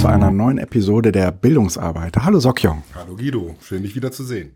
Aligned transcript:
zu 0.00 0.06
einer 0.06 0.30
neuen 0.30 0.56
Episode 0.56 1.12
der 1.12 1.30
Bildungsarbeit. 1.30 2.16
Hallo 2.16 2.40
Sokjong. 2.40 2.84
Hallo 2.94 3.16
Guido, 3.16 3.54
schön 3.60 3.82
dich 3.82 3.94
wieder 3.94 4.10
zu 4.10 4.24
sehen. 4.24 4.52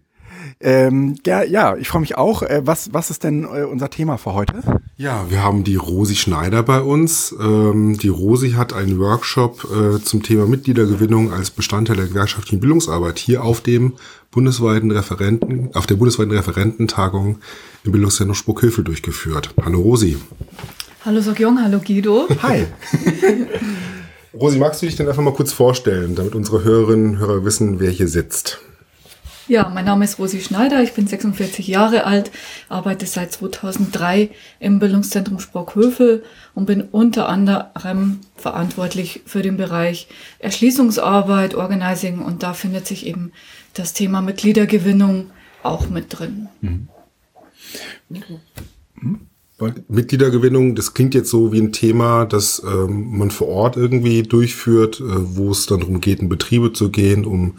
Ähm, 0.58 1.16
ja, 1.26 1.42
ja, 1.42 1.76
ich 1.76 1.88
freue 1.88 2.00
mich 2.00 2.16
auch. 2.16 2.42
Äh, 2.42 2.62
was, 2.64 2.94
was 2.94 3.10
ist 3.10 3.24
denn 3.24 3.44
äh, 3.44 3.64
unser 3.64 3.90
Thema 3.90 4.16
für 4.16 4.32
heute? 4.32 4.62
Ja, 4.96 5.26
wir 5.28 5.42
haben 5.42 5.62
die 5.62 5.76
Rosi 5.76 6.14
Schneider 6.16 6.62
bei 6.62 6.80
uns. 6.80 7.36
Ähm, 7.38 7.98
die 7.98 8.08
Rosi 8.08 8.52
hat 8.52 8.72
einen 8.72 8.98
Workshop 8.98 9.68
äh, 9.70 10.00
zum 10.02 10.22
Thema 10.22 10.46
Mitgliedergewinnung 10.46 11.30
als 11.30 11.50
Bestandteil 11.50 11.96
der 11.96 12.06
gewerkschaftlichen 12.06 12.60
Bildungsarbeit 12.60 13.18
hier 13.18 13.44
auf 13.44 13.60
dem 13.60 13.92
bundesweiten 14.30 14.90
Referenten, 14.92 15.68
auf 15.74 15.86
der 15.86 15.96
bundesweiten 15.96 16.32
Referententagung 16.32 17.36
im 17.84 17.92
Bildungszentrum 17.92 18.34
Spuckhövel 18.34 18.82
durchgeführt. 18.82 19.52
Hallo 19.62 19.82
Rosi. 19.82 20.16
Hallo 21.04 21.20
Sokyong, 21.20 21.62
hallo 21.62 21.80
Guido. 21.80 22.28
Hi. 22.42 22.64
Rosi, 24.40 24.58
magst 24.58 24.82
du 24.82 24.86
dich 24.86 24.96
denn 24.96 25.08
einfach 25.08 25.22
mal 25.22 25.34
kurz 25.34 25.52
vorstellen, 25.52 26.14
damit 26.14 26.34
unsere 26.34 26.64
Hörerinnen 26.64 27.10
und 27.12 27.18
Hörer 27.18 27.44
wissen, 27.44 27.80
wer 27.80 27.90
hier 27.90 28.08
sitzt? 28.08 28.58
Ja, 29.46 29.68
mein 29.68 29.84
Name 29.84 30.06
ist 30.06 30.18
Rosi 30.18 30.40
Schneider, 30.40 30.82
ich 30.82 30.94
bin 30.94 31.06
46 31.06 31.68
Jahre 31.68 32.04
alt, 32.04 32.30
arbeite 32.70 33.04
seit 33.04 33.30
2003 33.32 34.30
im 34.58 34.78
Bildungszentrum 34.78 35.38
Sprockhövel 35.38 36.24
und 36.54 36.64
bin 36.64 36.80
unter 36.80 37.28
anderem 37.28 38.20
verantwortlich 38.36 39.22
für 39.26 39.42
den 39.42 39.58
Bereich 39.58 40.08
Erschließungsarbeit, 40.38 41.54
Organizing 41.54 42.20
und 42.20 42.42
da 42.42 42.54
findet 42.54 42.86
sich 42.86 43.06
eben 43.06 43.32
das 43.74 43.92
Thema 43.92 44.22
Mitgliedergewinnung 44.22 45.30
auch 45.62 45.90
mit 45.90 46.18
drin. 46.18 46.48
Mhm. 46.62 46.88
Mhm. 48.08 49.26
Mitgliedergewinnung, 49.88 50.74
das 50.74 50.94
klingt 50.94 51.14
jetzt 51.14 51.30
so 51.30 51.52
wie 51.52 51.60
ein 51.60 51.72
Thema, 51.72 52.24
das 52.24 52.62
ähm, 52.64 53.18
man 53.18 53.30
vor 53.30 53.48
Ort 53.48 53.76
irgendwie 53.76 54.22
durchführt, 54.22 55.00
äh, 55.00 55.04
wo 55.06 55.50
es 55.50 55.66
dann 55.66 55.80
darum 55.80 56.00
geht, 56.00 56.20
in 56.20 56.28
Betriebe 56.28 56.72
zu 56.72 56.90
gehen, 56.90 57.24
um 57.24 57.54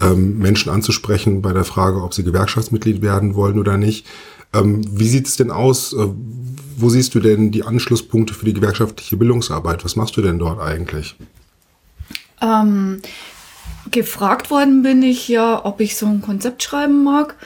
ähm, 0.00 0.38
Menschen 0.38 0.70
anzusprechen 0.70 1.42
bei 1.42 1.52
der 1.52 1.64
Frage, 1.64 2.02
ob 2.02 2.14
sie 2.14 2.24
Gewerkschaftsmitglied 2.24 3.02
werden 3.02 3.34
wollen 3.34 3.58
oder 3.58 3.76
nicht. 3.76 4.06
Ähm, 4.52 4.82
wie 4.90 5.08
sieht 5.08 5.26
es 5.26 5.36
denn 5.36 5.50
aus? 5.50 5.92
Äh, 5.92 6.08
wo 6.76 6.88
siehst 6.88 7.14
du 7.14 7.20
denn 7.20 7.50
die 7.50 7.64
Anschlusspunkte 7.64 8.34
für 8.34 8.46
die 8.46 8.54
gewerkschaftliche 8.54 9.16
Bildungsarbeit? 9.16 9.84
Was 9.84 9.96
machst 9.96 10.16
du 10.16 10.22
denn 10.22 10.38
dort 10.38 10.60
eigentlich? 10.60 11.16
Ähm, 12.40 13.02
gefragt 13.90 14.50
worden 14.50 14.82
bin 14.82 15.02
ich 15.02 15.28
ja, 15.28 15.64
ob 15.64 15.80
ich 15.80 15.96
so 15.96 16.06
ein 16.06 16.22
Konzept 16.22 16.62
schreiben 16.62 17.04
mag 17.04 17.36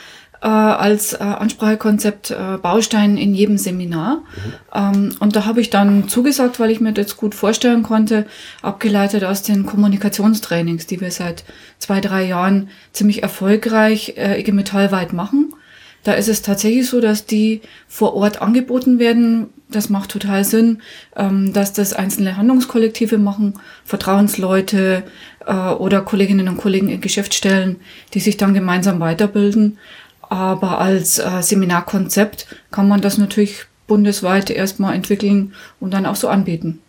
äh, 0.44 0.46
als 0.46 1.14
äh, 1.14 1.22
Ansprachekonzept 1.22 2.30
äh, 2.30 2.58
Baustein 2.60 3.16
in 3.16 3.34
jedem 3.34 3.56
Seminar. 3.56 4.16
Mhm. 4.16 4.52
Ähm, 4.74 5.16
und 5.18 5.34
da 5.36 5.46
habe 5.46 5.62
ich 5.62 5.70
dann 5.70 6.06
zugesagt, 6.06 6.60
weil 6.60 6.70
ich 6.70 6.82
mir 6.82 6.92
das 6.92 7.16
gut 7.16 7.34
vorstellen 7.34 7.82
konnte, 7.82 8.26
abgeleitet 8.60 9.24
aus 9.24 9.42
den 9.42 9.64
Kommunikationstrainings, 9.64 10.86
die 10.86 11.00
wir 11.00 11.10
seit 11.10 11.44
zwei, 11.78 12.02
drei 12.02 12.24
Jahren 12.24 12.68
ziemlich 12.92 13.22
erfolgreich 13.22 14.14
äh, 14.18 14.38
IG 14.38 14.52
Metall 14.52 14.92
weit 14.92 15.14
machen. 15.14 15.54
Da 16.02 16.12
ist 16.12 16.28
es 16.28 16.42
tatsächlich 16.42 16.86
so, 16.86 17.00
dass 17.00 17.24
die 17.24 17.62
vor 17.88 18.14
Ort 18.14 18.42
angeboten 18.42 18.98
werden. 18.98 19.46
Das 19.70 19.88
macht 19.88 20.10
total 20.10 20.44
Sinn, 20.44 20.82
ähm, 21.16 21.54
dass 21.54 21.72
das 21.72 21.94
einzelne 21.94 22.36
Handlungskollektive 22.36 23.16
machen, 23.16 23.54
Vertrauensleute 23.86 25.04
äh, 25.46 25.52
oder 25.52 26.02
Kolleginnen 26.02 26.48
und 26.48 26.58
Kollegen 26.58 26.90
in 26.90 27.00
Geschäftsstellen, 27.00 27.76
die 28.12 28.20
sich 28.20 28.36
dann 28.36 28.52
gemeinsam 28.52 29.00
weiterbilden. 29.00 29.78
Aber 30.30 30.78
als 30.78 31.18
äh, 31.18 31.42
Seminarkonzept 31.42 32.46
kann 32.70 32.88
man 32.88 33.00
das 33.00 33.18
natürlich 33.18 33.66
bundesweit 33.86 34.50
erstmal 34.50 34.94
entwickeln 34.94 35.52
und 35.80 35.92
dann 35.92 36.06
auch 36.06 36.16
so 36.16 36.28
anbieten. 36.28 36.80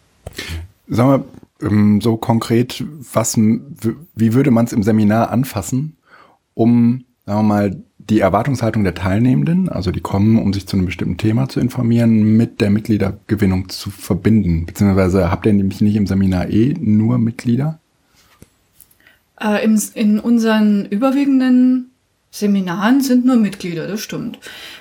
Sagen 0.88 1.26
wir 1.60 1.68
ähm, 1.68 2.02
so 2.02 2.18
konkret, 2.18 2.84
was, 3.14 3.38
wie 3.38 4.34
würde 4.34 4.52
man 4.52 4.66
es 4.66 4.74
im 4.74 4.84
Seminar 4.84 5.30
anfassen, 5.32 5.98
um, 6.54 7.06
sagen 7.26 7.40
wir 7.40 7.44
mal, 7.44 7.78
die 7.98 8.20
Erwartungshaltung 8.20 8.84
der 8.84 8.94
Teilnehmenden, 8.94 9.68
also 9.68 9.92
die 9.92 10.00
kommen, 10.00 10.38
um 10.38 10.54
sich 10.54 10.68
zu 10.68 10.78
einem 10.78 10.86
bestimmten 10.86 11.18
Thema 11.18 11.50
zu 11.50 11.60
informieren, 11.60 12.38
mit 12.38 12.62
der 12.62 12.70
Mitgliedergewinnung 12.70 13.70
zu 13.70 13.90
verbinden? 13.90 14.66
Beziehungsweise 14.66 15.32
habt 15.32 15.46
ihr 15.48 15.54
nämlich 15.54 15.82
nicht 15.82 15.96
im 15.96 16.06
Seminar 16.06 16.50
eh 16.50 16.76
nur 16.80 17.18
Mitglieder? 17.18 17.80
Äh, 19.42 19.66
im, 19.66 19.82
in 19.96 20.20
unseren 20.20 20.86
überwiegenden 20.86 21.90
Seminaren 22.36 23.00
sind 23.00 23.26
nur 23.26 23.38
Mitglieder, 23.38 23.88
das 23.88 24.02
stimmt. 24.02 24.40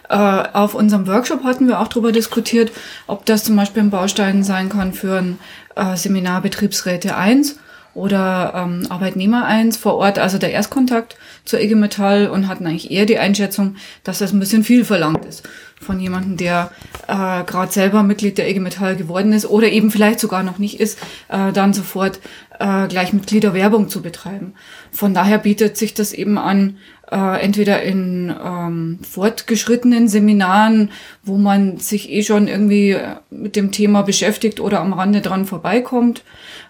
Äh, 0.09 0.17
auf 0.17 0.75
unserem 0.75 1.07
Workshop 1.07 1.45
hatten 1.45 1.69
wir 1.69 1.79
auch 1.79 1.87
darüber 1.87 2.11
diskutiert, 2.11 2.73
ob 3.07 3.25
das 3.27 3.45
zum 3.45 3.55
Beispiel 3.55 3.85
ein 3.85 3.91
Baustein 3.91 4.43
sein 4.43 4.69
kann 4.71 4.93
für 4.93 5.19
ein 5.19 5.39
äh, 5.77 5.97
Seminar 5.97 6.41
Betriebsräte 6.41 7.17
1 7.17 7.61
oder 7.95 8.55
ähm, 8.57 8.87
Arbeitnehmer 8.89 9.47
1 9.47 9.77
vor 9.77 9.95
Ort, 9.95 10.19
also 10.19 10.37
der 10.37 10.51
Erstkontakt 10.51 11.17
zur 11.45 11.61
IG 11.61 11.77
Metall 11.77 12.27
und 12.27 12.49
hatten 12.49 12.67
eigentlich 12.67 12.91
eher 12.91 13.07
die 13.07 13.19
Einschätzung, 13.19 13.77
dass 14.03 14.19
das 14.19 14.33
ein 14.33 14.41
bisschen 14.41 14.65
viel 14.65 14.85
verlangt 14.85 15.25
ist 15.25 15.49
von 15.85 16.01
jemandem, 16.01 16.37
der 16.37 16.71
äh, 17.07 17.45
gerade 17.45 17.71
selber 17.71 18.03
Mitglied 18.03 18.39
der 18.39 18.49
IG 18.49 18.59
Metall 18.59 18.97
geworden 18.97 19.33
ist 19.33 19.47
oder 19.47 19.69
eben 19.71 19.91
vielleicht 19.91 20.19
sogar 20.19 20.43
noch 20.43 20.59
nicht 20.59 20.81
ist, 20.81 20.99
äh, 21.29 21.53
dann 21.53 21.73
sofort 21.73 22.21
äh, 22.59 22.89
gleich 22.89 23.13
Mitgliederwerbung 23.13 23.89
zu 23.89 24.03
betreiben. 24.03 24.55
Von 24.91 25.15
daher 25.15 25.39
bietet 25.39 25.77
sich 25.77 25.95
das 25.95 26.13
eben 26.13 26.39
an, 26.39 26.79
äh, 27.11 27.41
entweder 27.43 27.83
in 27.83 28.35
ähm, 28.45 28.99
fortgeschrittenen 29.03 30.09
Seminaren, 30.09 30.91
wo 31.23 31.37
man 31.37 31.79
sich 31.79 32.11
eh 32.11 32.23
schon 32.23 32.49
irgendwie 32.49 32.91
äh, 32.91 33.17
mit 33.31 33.57
dem 33.57 33.73
Thema 33.73 34.03
beschäftigt 34.03 34.61
oder 34.61 34.81
am 34.81 34.93
Rande 34.93 35.21
dran 35.21 35.45
vorbeikommt, 35.45 36.25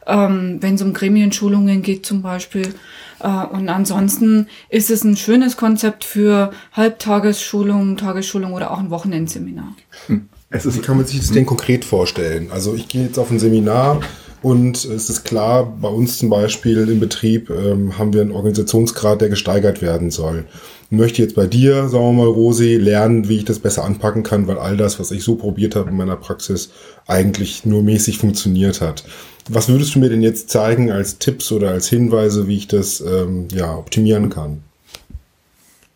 ähm, 0.06 0.59
wenn 0.61 0.75
es 0.75 0.83
um 0.83 0.93
Gremienschulungen 0.93 1.83
geht 1.83 2.05
zum 2.05 2.23
Beispiel. 2.23 2.75
Äh, 3.21 3.28
und 3.28 3.69
ansonsten 3.69 4.49
ist 4.69 4.91
es 4.91 5.05
ein 5.05 5.17
schönes 5.17 5.56
Konzept 5.56 6.05
für 6.05 6.53
Halbtagesschulungen, 6.73 7.97
Tagesschulungen 7.97 8.55
oder 8.55 8.71
auch 8.71 8.78
ein 8.78 8.91
Wochenendseminar. 8.91 9.75
Hm. 10.06 10.28
Es 10.50 10.67
ist, 10.67 10.77
Wie 10.77 10.83
kann 10.83 10.97
man 10.97 11.06
sich 11.06 11.19
das 11.19 11.33
denn 11.33 11.47
konkret 11.47 11.84
vorstellen? 11.84 12.49
Also 12.53 12.75
ich 12.75 12.87
gehe 12.87 13.05
jetzt 13.05 13.19
auf 13.19 13.31
ein 13.31 13.41
Seminar 13.41 14.00
und 14.44 14.84
es 14.84 15.09
ist 15.09 15.25
klar, 15.25 15.65
bei 15.81 15.88
uns 15.88 16.19
zum 16.19 16.28
Beispiel 16.28 16.87
im 16.91 17.00
Betrieb 17.00 17.49
ähm, 17.49 17.97
haben 17.97 18.12
wir 18.12 18.21
einen 18.21 18.32
Organisationsgrad, 18.32 19.22
der 19.22 19.31
gesteigert 19.31 19.81
werden 19.81 20.10
soll. 20.10 20.44
Ich 20.91 20.99
möchte 20.99 21.22
jetzt 21.22 21.34
bei 21.34 21.47
dir, 21.47 21.88
sagen 21.88 22.05
wir 22.05 22.25
mal, 22.25 22.27
Rosi, 22.27 22.77
lernen, 22.77 23.31
wie 23.31 23.38
ich 23.38 23.47
das 23.47 23.59
besser 23.59 23.84
anpacken 23.84 24.22
kann, 24.22 24.47
weil 24.47 24.59
all 24.59 24.77
das, 24.77 25.00
was 25.00 25.12
ich 25.12 25.25
so 25.25 25.37
probiert 25.37 25.77
habe 25.77 25.88
in 25.88 25.97
meiner 25.97 26.16
Praxis, 26.16 26.72
eigentlich 27.06 27.65
nur 27.65 27.82
mäßig 27.82 28.19
funktioniert 28.19 28.82
hat. 28.82 29.05
Was 29.49 29.71
würdest 29.71 29.94
du 29.94 29.99
mir 29.99 30.10
denn 30.10 30.22
jetzt 30.22 30.50
zeigen 30.50 30.93
als 30.93 31.16
Tipps 31.16 31.50
oder 31.50 31.71
als 31.71 31.88
Hinweise, 31.88 32.47
wie 32.47 32.59
ich 32.59 32.69
das 32.69 33.00
ähm, 33.00 33.49
ja, 33.50 33.75
optimieren 33.75 34.28
kann? 34.28 34.62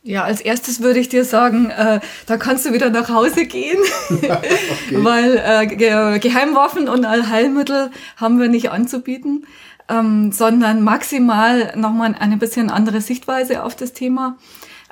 Ja, 0.02 0.24
als 0.24 0.40
erstes 0.40 0.80
würde 0.80 1.00
ich 1.00 1.08
dir 1.08 1.24
sagen, 1.24 1.70
äh, 1.70 2.00
da 2.26 2.36
kannst 2.36 2.64
du 2.64 2.72
wieder 2.72 2.88
nach 2.88 3.08
Hause 3.08 3.44
gehen, 3.46 3.78
okay. 4.10 4.38
weil 4.92 5.42
äh, 5.44 5.66
Ge 5.66 6.18
Geheimwaffen 6.18 6.88
und 6.88 7.04
Allheilmittel 7.04 7.90
haben 8.16 8.38
wir 8.38 8.48
nicht 8.48 8.70
anzubieten, 8.70 9.46
ähm, 9.88 10.32
sondern 10.32 10.82
maximal 10.82 11.72
nochmal 11.76 12.14
eine 12.18 12.36
bisschen 12.36 12.70
andere 12.70 13.00
Sichtweise 13.00 13.64
auf 13.64 13.74
das 13.74 13.92
Thema. 13.92 14.38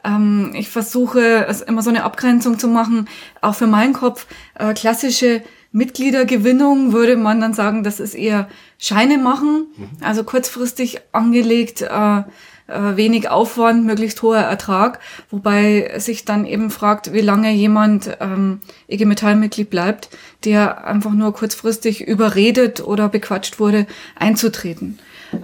Ähm, 0.05 0.53
ich 0.55 0.69
versuche 0.69 1.47
es 1.47 1.63
immer 1.63 1.83
so 1.83 1.91
eine 1.91 2.05
Abgrenzung 2.05 2.59
zu 2.59 2.69
machen, 2.69 3.09
auch 3.41 3.55
für 3.55 3.67
meinen 3.67 3.93
Kopf. 3.93 4.27
Äh, 4.55 4.75
klassische 4.75 5.43
Mitgliedergewinnung 5.77 6.95
würde 6.95 7.17
man 7.17 7.39
dann 7.39 7.53
sagen, 7.53 7.85
das 7.85 8.01
ist 8.01 8.15
eher 8.15 8.49
Scheine 8.79 9.19
machen, 9.19 9.67
mhm. 9.77 9.89
also 10.01 10.25
kurzfristig 10.25 11.01
angelegt. 11.13 11.83
Äh, 11.83 12.23
äh, 12.69 12.97
wenig 12.97 13.29
Aufwand, 13.29 13.87
möglichst 13.87 14.23
hoher 14.23 14.41
Ertrag, 14.41 14.99
wobei 15.31 15.93
sich 15.99 16.25
dann 16.25 16.45
eben 16.45 16.71
fragt, 16.71 17.13
wie 17.13 17.21
lange 17.21 17.53
jemand 17.53 18.17
ähm, 18.19 18.59
IG 18.89 19.05
Metall-Mitglied 19.05 19.71
bleibt, 19.71 20.09
der 20.45 20.85
einfach 20.85 21.13
nur 21.13 21.33
kurzfristig 21.33 22.01
überredet 22.01 22.83
oder 22.83 23.09
bequatscht 23.09 23.61
wurde, 23.61 23.87
einzutreten. 24.17 24.99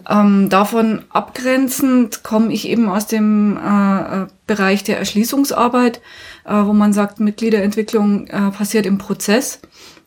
Ähm, 0.09 0.49
davon 0.49 1.05
abgrenzend 1.11 2.23
komme 2.23 2.53
ich 2.53 2.69
eben 2.69 2.89
aus 2.89 3.07
dem 3.07 3.57
äh, 3.57 4.23
äh, 4.23 4.27
Bereich 4.49 4.83
der 4.83 4.99
Erschließungsarbeit, 4.99 6.01
äh, 6.45 6.55
wo 6.55 6.73
man 6.73 6.93
sagt, 6.93 7.21
Mitgliederentwicklung 7.21 8.27
äh, 8.27 8.51
passiert 8.51 8.87
im 8.87 8.99
Prozess. 8.99 9.61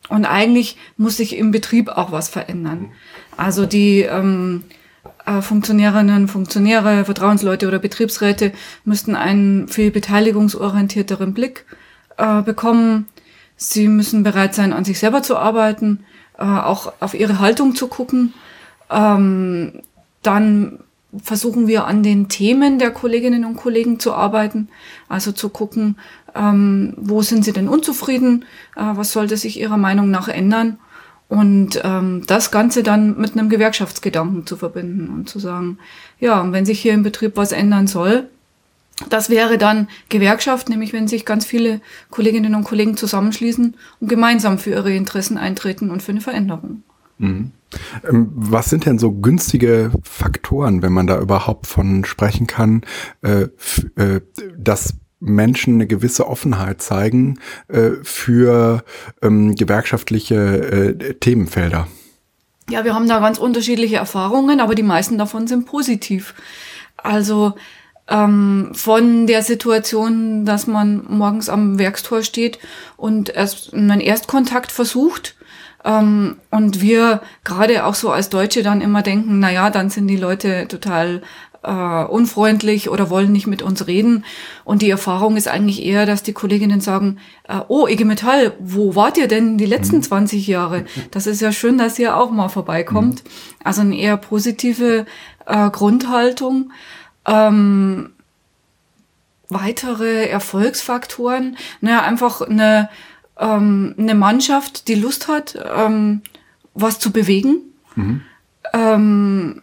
Und 0.09 0.25
eigentlich 0.25 0.77
muss 0.97 1.17
sich 1.17 1.35
im 1.35 1.51
Betrieb 1.51 1.89
auch 1.89 2.11
was 2.11 2.29
verändern. 2.29 2.91
Also 3.37 3.65
die 3.65 4.01
ähm, 4.01 4.63
äh, 5.25 5.41
Funktionärinnen, 5.41 6.27
Funktionäre, 6.27 7.05
Vertrauensleute 7.05 7.67
oder 7.67 7.79
Betriebsräte 7.79 8.51
müssten 8.83 9.15
einen 9.15 9.67
viel 9.67 9.91
beteiligungsorientierteren 9.91 11.33
Blick 11.33 11.65
äh, 12.17 12.41
bekommen. 12.41 13.07
Sie 13.57 13.87
müssen 13.87 14.23
bereit 14.23 14.53
sein, 14.53 14.73
an 14.73 14.85
sich 14.85 14.99
selber 14.99 15.23
zu 15.23 15.37
arbeiten, 15.37 16.05
äh, 16.37 16.43
auch 16.43 16.93
auf 16.99 17.13
ihre 17.13 17.39
Haltung 17.39 17.75
zu 17.75 17.87
gucken. 17.87 18.33
Ähm, 18.91 19.81
dann 20.21 20.79
versuchen 21.23 21.67
wir 21.67 21.85
an 21.85 22.03
den 22.03 22.27
Themen 22.27 22.77
der 22.77 22.91
Kolleginnen 22.91 23.45
und 23.45 23.55
Kollegen 23.55 23.99
zu 23.99 24.13
arbeiten, 24.13 24.67
also 25.07 25.31
zu 25.31 25.49
gucken, 25.49 25.97
ähm, 26.35 26.93
wo 26.97 27.21
sind 27.21 27.45
sie 27.45 27.53
denn 27.53 27.67
unzufrieden, 27.67 28.45
äh, 28.75 28.81
was 28.81 29.11
sollte 29.11 29.37
sich 29.37 29.59
ihrer 29.59 29.77
Meinung 29.77 30.11
nach 30.11 30.27
ändern 30.27 30.77
Und 31.27 31.81
ähm, 31.83 32.23
das 32.27 32.51
Ganze 32.51 32.83
dann 32.83 33.17
mit 33.17 33.33
einem 33.33 33.49
Gewerkschaftsgedanken 33.49 34.45
zu 34.45 34.57
verbinden 34.57 35.09
und 35.09 35.27
zu 35.27 35.39
sagen, 35.39 35.79
ja, 36.19 36.51
wenn 36.51 36.65
sich 36.65 36.79
hier 36.79 36.93
im 36.93 37.03
Betrieb 37.03 37.35
was 37.35 37.51
ändern 37.51 37.87
soll, 37.87 38.29
das 39.09 39.29
wäre 39.29 39.57
dann 39.57 39.87
Gewerkschaft, 40.09 40.69
nämlich 40.69 40.93
wenn 40.93 41.07
sich 41.07 41.25
ganz 41.25 41.45
viele 41.45 41.81
Kolleginnen 42.11 42.55
und 42.55 42.63
Kollegen 42.63 42.95
zusammenschließen 42.95 43.75
und 43.99 44.07
gemeinsam 44.07 44.57
für 44.57 44.69
ihre 44.69 44.93
Interessen 44.95 45.37
eintreten 45.37 45.89
und 45.89 46.01
für 46.01 46.11
eine 46.11 46.21
Veränderung. 46.21 46.83
Mhm. 47.17 47.51
Ähm, 48.07 48.31
was 48.35 48.69
sind 48.69 48.85
denn 48.85 48.99
so 48.99 49.11
günstige 49.11 49.91
Faktoren, 50.03 50.81
wenn 50.81 50.93
man 50.93 51.07
da 51.07 51.19
überhaupt 51.19 51.67
von 51.67 52.05
sprechen 52.05 52.47
kann, 52.47 52.81
äh, 53.21 53.47
äh, 53.95 54.21
dass 54.57 54.93
Menschen 55.19 55.75
eine 55.75 55.87
gewisse 55.87 56.27
Offenheit 56.27 56.81
zeigen 56.81 57.39
äh, 57.67 57.91
für 58.03 58.83
ähm, 59.21 59.55
gewerkschaftliche 59.55 60.35
äh, 60.35 61.13
Themenfelder? 61.15 61.87
Ja, 62.69 62.83
wir 62.83 62.95
haben 62.95 63.07
da 63.07 63.19
ganz 63.19 63.37
unterschiedliche 63.37 63.97
Erfahrungen, 63.97 64.59
aber 64.59 64.75
die 64.75 64.83
meisten 64.83 65.17
davon 65.17 65.47
sind 65.47 65.65
positiv. 65.65 66.33
Also 66.97 67.53
ähm, 68.07 68.71
von 68.73 69.27
der 69.27 69.41
Situation, 69.41 70.45
dass 70.45 70.67
man 70.67 71.05
morgens 71.07 71.49
am 71.49 71.79
Werkstor 71.79 72.23
steht 72.23 72.59
und 72.97 73.29
erst 73.29 73.73
einen 73.73 73.99
Erstkontakt 73.99 74.71
versucht. 74.71 75.35
Ähm, 75.83 76.37
und 76.49 76.81
wir 76.81 77.21
gerade 77.43 77.85
auch 77.85 77.95
so 77.95 78.11
als 78.11 78.29
Deutsche 78.29 78.63
dann 78.63 78.81
immer 78.81 79.03
denken, 79.03 79.39
na 79.39 79.51
ja, 79.51 79.69
dann 79.69 79.89
sind 79.89 80.07
die 80.07 80.17
Leute 80.17 80.67
total 80.67 81.21
äh, 81.65 82.05
unfreundlich 82.05 82.89
oder 82.89 83.09
wollen 83.09 83.31
nicht 83.31 83.47
mit 83.47 83.61
uns 83.61 83.87
reden. 83.87 84.23
Und 84.63 84.81
die 84.81 84.89
Erfahrung 84.89 85.35
ist 85.35 85.47
eigentlich 85.47 85.83
eher, 85.83 86.05
dass 86.05 86.23
die 86.23 86.33
Kolleginnen 86.33 86.81
sagen, 86.81 87.17
äh, 87.47 87.59
oh, 87.67 87.87
IG 87.87 88.05
Metall, 88.05 88.53
wo 88.59 88.95
wart 88.95 89.17
ihr 89.17 89.27
denn 89.27 89.57
die 89.57 89.65
letzten 89.65 90.01
20 90.01 90.47
mhm. 90.47 90.51
Jahre? 90.51 90.85
Das 91.11 91.27
ist 91.27 91.41
ja 91.41 91.51
schön, 91.51 91.77
dass 91.77 91.99
ihr 91.99 92.15
auch 92.17 92.31
mal 92.31 92.49
vorbeikommt. 92.49 93.23
Mhm. 93.23 93.29
Also 93.63 93.81
eine 93.81 93.97
eher 93.97 94.17
positive 94.17 95.05
äh, 95.45 95.69
Grundhaltung. 95.69 96.71
Ähm, 97.25 98.11
weitere 99.49 100.27
Erfolgsfaktoren, 100.27 101.57
naja, 101.81 102.01
einfach 102.01 102.41
eine, 102.41 102.89
ähm, 103.39 103.95
eine 103.97 104.15
Mannschaft, 104.15 104.87
die 104.87 104.95
Lust 104.95 105.27
hat, 105.27 105.57
ähm, 105.75 106.21
was 106.73 106.99
zu 106.99 107.11
bewegen. 107.11 107.57
Mhm. 107.95 108.21
Ähm, 108.73 109.61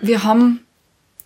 wir 0.00 0.24
haben 0.24 0.61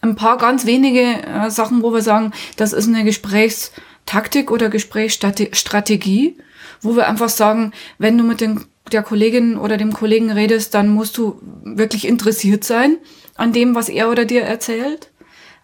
ein 0.06 0.16
paar 0.16 0.38
ganz 0.38 0.66
wenige 0.66 1.00
äh, 1.00 1.50
Sachen, 1.50 1.82
wo 1.82 1.92
wir 1.92 2.02
sagen, 2.02 2.32
das 2.56 2.72
ist 2.72 2.88
eine 2.88 3.04
Gesprächstaktik 3.04 4.50
oder 4.50 4.68
Gesprächsstrategie, 4.68 6.38
wo 6.80 6.96
wir 6.96 7.08
einfach 7.08 7.28
sagen, 7.28 7.72
wenn 7.98 8.18
du 8.18 8.24
mit 8.24 8.40
den, 8.40 8.64
der 8.92 9.02
Kollegin 9.02 9.56
oder 9.58 9.76
dem 9.76 9.92
Kollegen 9.92 10.30
redest, 10.30 10.74
dann 10.74 10.88
musst 10.88 11.18
du 11.18 11.40
wirklich 11.64 12.06
interessiert 12.06 12.64
sein 12.64 12.98
an 13.36 13.52
dem, 13.52 13.74
was 13.74 13.88
er 13.88 14.10
oder 14.10 14.24
dir 14.24 14.42
erzählt 14.42 15.10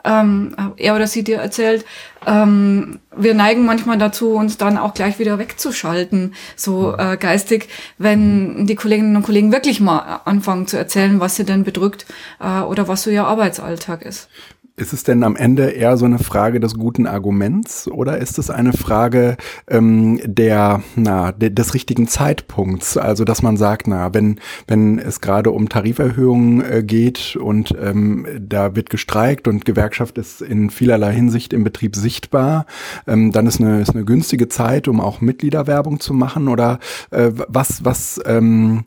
ähm, 0.05 0.55
er 0.77 0.95
oder 0.95 1.07
sie 1.07 1.25
dir 1.25 1.39
erzählt. 1.39 1.85
Ähm, 2.27 3.01
wir 3.17 3.35
neigen 3.35 3.65
manchmal 3.65 3.99
dazu, 3.99 4.35
uns 4.35 4.57
dann 4.57 4.79
auch 4.79 4.95
gleich 4.95 5.19
wieder 5.19 5.39
wegzuschalten, 5.39 6.35
so 6.57 6.97
äh, 6.97 7.17
geistig, 7.17 7.69
wenn 7.99 8.67
die 8.67 8.75
Kolleginnen 8.75 9.17
und 9.17 9.23
Kollegen 9.23 9.53
wirklich 9.53 9.81
mal 9.81 10.21
anfangen 10.25 10.67
zu 10.67 10.77
erzählen, 10.77 11.21
was 11.21 11.37
sie 11.37 11.45
denn 11.45 11.65
bedrückt 11.65 12.07
äh, 12.41 12.61
oder 12.61 12.89
was 12.89 13.03
so 13.03 13.11
ihr 13.11 13.25
Arbeitsalltag 13.25 14.03
ist. 14.03 14.29
Ist 14.75 14.95
es 14.95 15.05
denn 15.05 15.23
am 15.23 15.37
Ende 15.37 15.69
eher 15.69 15.99
so 15.99 16.07
eine 16.07 16.19
Frage 16.19 16.59
des 16.59 16.75
guten 16.75 17.07
Arguments 17.07 17.89
oder 17.89 18.17
ist 18.17 18.39
es 18.39 18.49
eine 18.49 18.73
Frage 18.73 19.37
ähm, 19.69 20.19
der, 20.25 20.83
na, 20.97 21.31
de, 21.33 21.51
des 21.51 21.75
richtigen 21.75 22.09
Zeitpunkts? 22.09 22.97
Also, 22.97 23.25
dass 23.25 23.43
man 23.43 23.59
sagt, 23.59 23.87
na, 23.87 24.15
wenn, 24.15 24.41
wenn 24.67 24.99
es 24.99 25.21
gerade 25.21 25.51
um 25.51 25.69
Tariferhöhungen 25.69 26.65
äh, 26.65 26.83
geht 26.83 27.37
und 27.37 27.75
ähm, 27.79 28.27
da 28.41 28.75
wird 28.75 28.89
gestreikt 28.89 29.47
und 29.47 29.67
Gewerkschaft 29.67 30.17
ist 30.17 30.41
in 30.41 30.71
vielerlei 30.71 31.13
Hinsicht 31.13 31.53
im 31.53 31.65
Betrieb 31.65 31.95
sichtbar, 31.95 32.65
ähm, 33.07 33.31
dann 33.31 33.47
ist 33.47 33.61
eine, 33.61 33.83
ist 33.83 33.95
eine 33.95 34.07
günstige 34.07 34.49
Zeit, 34.49 34.89
um 34.89 35.03
auch 35.03 35.21
Mitgliederwerbung 35.21 36.01
zu 36.01 36.15
machen 36.15 36.49
oder 36.49 36.79
äh, 37.11 37.31
was, 37.47 37.85
was 37.85 38.19
ähm, 38.25 38.85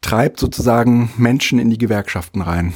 treibt 0.00 0.40
sozusagen 0.40 1.10
Menschen 1.18 1.58
in 1.58 1.68
die 1.68 1.78
Gewerkschaften 1.78 2.40
rein? 2.40 2.72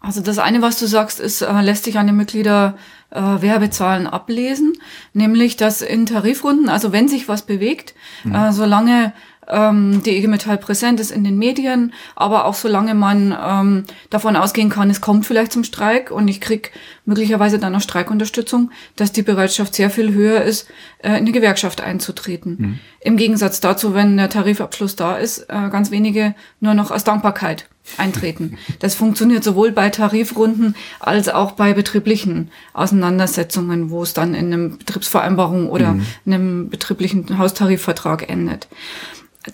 Also 0.00 0.22
das 0.22 0.38
eine, 0.38 0.62
was 0.62 0.78
du 0.78 0.86
sagst, 0.86 1.20
ist, 1.20 1.42
äh, 1.42 1.60
lässt 1.60 1.84
sich 1.84 1.98
an 1.98 2.06
den 2.06 2.16
Mitglieder 2.16 2.76
äh, 3.10 3.20
Werbezahlen 3.20 4.06
ablesen, 4.06 4.72
nämlich 5.12 5.56
dass 5.56 5.82
in 5.82 6.06
Tarifrunden, 6.06 6.70
also 6.70 6.90
wenn 6.92 7.06
sich 7.06 7.28
was 7.28 7.42
bewegt, 7.42 7.94
mhm. 8.24 8.34
äh, 8.34 8.52
solange 8.52 9.12
ähm, 9.48 10.02
die 10.04 10.16
IG 10.16 10.28
Metall 10.28 10.58
präsent 10.58 11.00
ist 11.00 11.10
in 11.10 11.24
den 11.24 11.38
Medien, 11.38 11.92
aber 12.14 12.44
auch 12.44 12.54
solange 12.54 12.94
man 12.94 13.36
ähm, 13.42 13.84
davon 14.10 14.36
ausgehen 14.36 14.70
kann, 14.70 14.90
es 14.90 15.00
kommt 15.00 15.26
vielleicht 15.26 15.52
zum 15.52 15.64
Streik 15.64 16.10
und 16.10 16.28
ich 16.28 16.40
krieg 16.40 16.72
möglicherweise 17.04 17.58
dann 17.58 17.72
noch 17.72 17.80
Streikunterstützung, 17.80 18.70
dass 18.96 19.12
die 19.12 19.22
Bereitschaft 19.22 19.74
sehr 19.74 19.90
viel 19.90 20.12
höher 20.12 20.42
ist, 20.42 20.68
äh, 20.98 21.10
in 21.10 21.16
eine 21.16 21.32
Gewerkschaft 21.32 21.80
einzutreten. 21.80 22.56
Mhm. 22.58 22.78
Im 23.00 23.16
Gegensatz 23.16 23.60
dazu, 23.60 23.94
wenn 23.94 24.16
der 24.16 24.28
Tarifabschluss 24.28 24.96
da 24.96 25.16
ist, 25.16 25.40
äh, 25.48 25.68
ganz 25.70 25.90
wenige 25.90 26.34
nur 26.60 26.74
noch 26.74 26.90
aus 26.90 27.04
Dankbarkeit 27.04 27.68
eintreten. 27.96 28.56
Das 28.78 28.94
funktioniert 28.94 29.44
sowohl 29.44 29.72
bei 29.72 29.90
Tarifrunden 29.90 30.74
als 31.00 31.28
auch 31.28 31.52
bei 31.52 31.74
betrieblichen 31.74 32.50
Auseinandersetzungen, 32.72 33.90
wo 33.90 34.02
es 34.02 34.14
dann 34.14 34.34
in 34.34 34.46
einem 34.46 34.78
Betriebsvereinbarung 34.78 35.68
oder 35.68 35.92
mhm. 35.92 36.06
einem 36.24 36.70
betrieblichen 36.70 37.38
Haustarifvertrag 37.38 38.30
endet. 38.30 38.68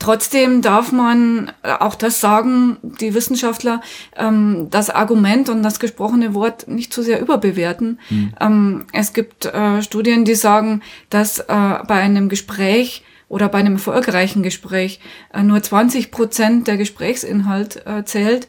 Trotzdem 0.01 0.63
darf 0.63 0.91
man 0.91 1.53
auch 1.63 1.95
das 1.95 2.21
sagen, 2.21 2.79
die 2.83 3.15
Wissenschaftler, 3.15 3.81
ähm, 4.17 4.67
das 4.71 4.91
Argument 4.91 5.49
und 5.49 5.63
das 5.63 5.79
gesprochene 5.79 6.35
Wort 6.35 6.67
nicht 6.67 6.93
zu 6.93 7.03
sehr 7.03 7.21
überbewerten. 7.21 8.01
Mhm. 8.11 8.33
Ähm, 8.41 8.85
es 8.93 9.13
gibt 9.13 9.47
äh, 9.47 9.83
Studien, 9.83 10.25
die 10.25 10.35
sagen, 10.35 10.83
dass 11.09 11.39
äh, 11.39 11.45
bei 11.47 12.01
einem 12.01 12.29
Gespräch 12.29 13.05
oder 13.29 13.49
bei 13.49 13.59
einem 13.59 13.75
erfolgreichen 13.75 14.43
Gespräch 14.43 14.99
äh, 15.33 15.43
nur 15.43 15.63
20 15.63 16.11
Prozent 16.11 16.67
der 16.67 16.79
Gesprächsinhalt 16.79 17.87
äh, 17.87 18.05
zählt. 18.05 18.49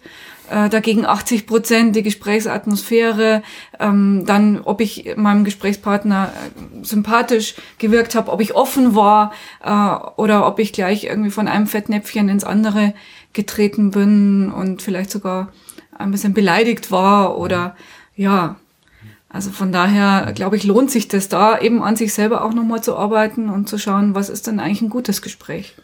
Äh, 0.50 0.70
dagegen 0.70 1.06
80 1.06 1.46
Prozent 1.46 1.96
die 1.96 2.04
Gesprächsatmosphäre, 2.04 3.44
ähm, 3.80 4.24
dann 4.26 4.62
ob 4.62 4.80
ich 4.80 5.16
meinem 5.18 5.44
Gesprächspartner 5.44 6.32
äh, 6.32 6.86
sympathisch 6.86 7.56
gewirkt 7.80 8.16
habe, 8.16 8.32
ob 8.32 8.40
ich 8.40 8.56
offen 8.56 8.96
war 8.96 9.34
äh, 9.64 9.70
oder 10.16 10.48
ob 10.48 10.60
ich 10.60 10.72
gleich 10.72 11.04
irgendwie 11.04 11.32
von 11.32 11.50
einem 11.50 11.68
Fettnäpfchen 11.68 12.30
ins 12.30 12.46
andere 12.46 12.94
getreten 13.34 13.92
bin 13.92 14.50
und 14.52 14.82
vielleicht 14.82 15.12
sogar 15.12 15.52
ein 15.98 16.12
bisschen 16.12 16.34
beleidigt 16.34 16.92
war 16.92 17.38
oder 17.38 17.76
ja, 18.16 18.56
also 19.30 19.52
von 19.52 19.74
daher, 19.74 20.32
glaube 20.34 20.56
ich, 20.56 20.64
lohnt 20.64 20.90
sich 20.90 21.10
das 21.10 21.28
da 21.28 21.60
eben 21.60 21.84
an 21.84 21.98
sich 21.98 22.14
selber 22.14 22.46
auch 22.46 22.54
nochmal 22.54 22.82
zu 22.82 22.96
arbeiten 22.96 23.50
und 23.50 23.68
zu 23.68 23.78
schauen, 23.78 24.16
was 24.16 24.30
ist 24.30 24.48
denn 24.48 24.62
eigentlich 24.62 24.82
ein 24.82 24.90
gutes 24.90 25.22
Gespräch. 25.22 25.76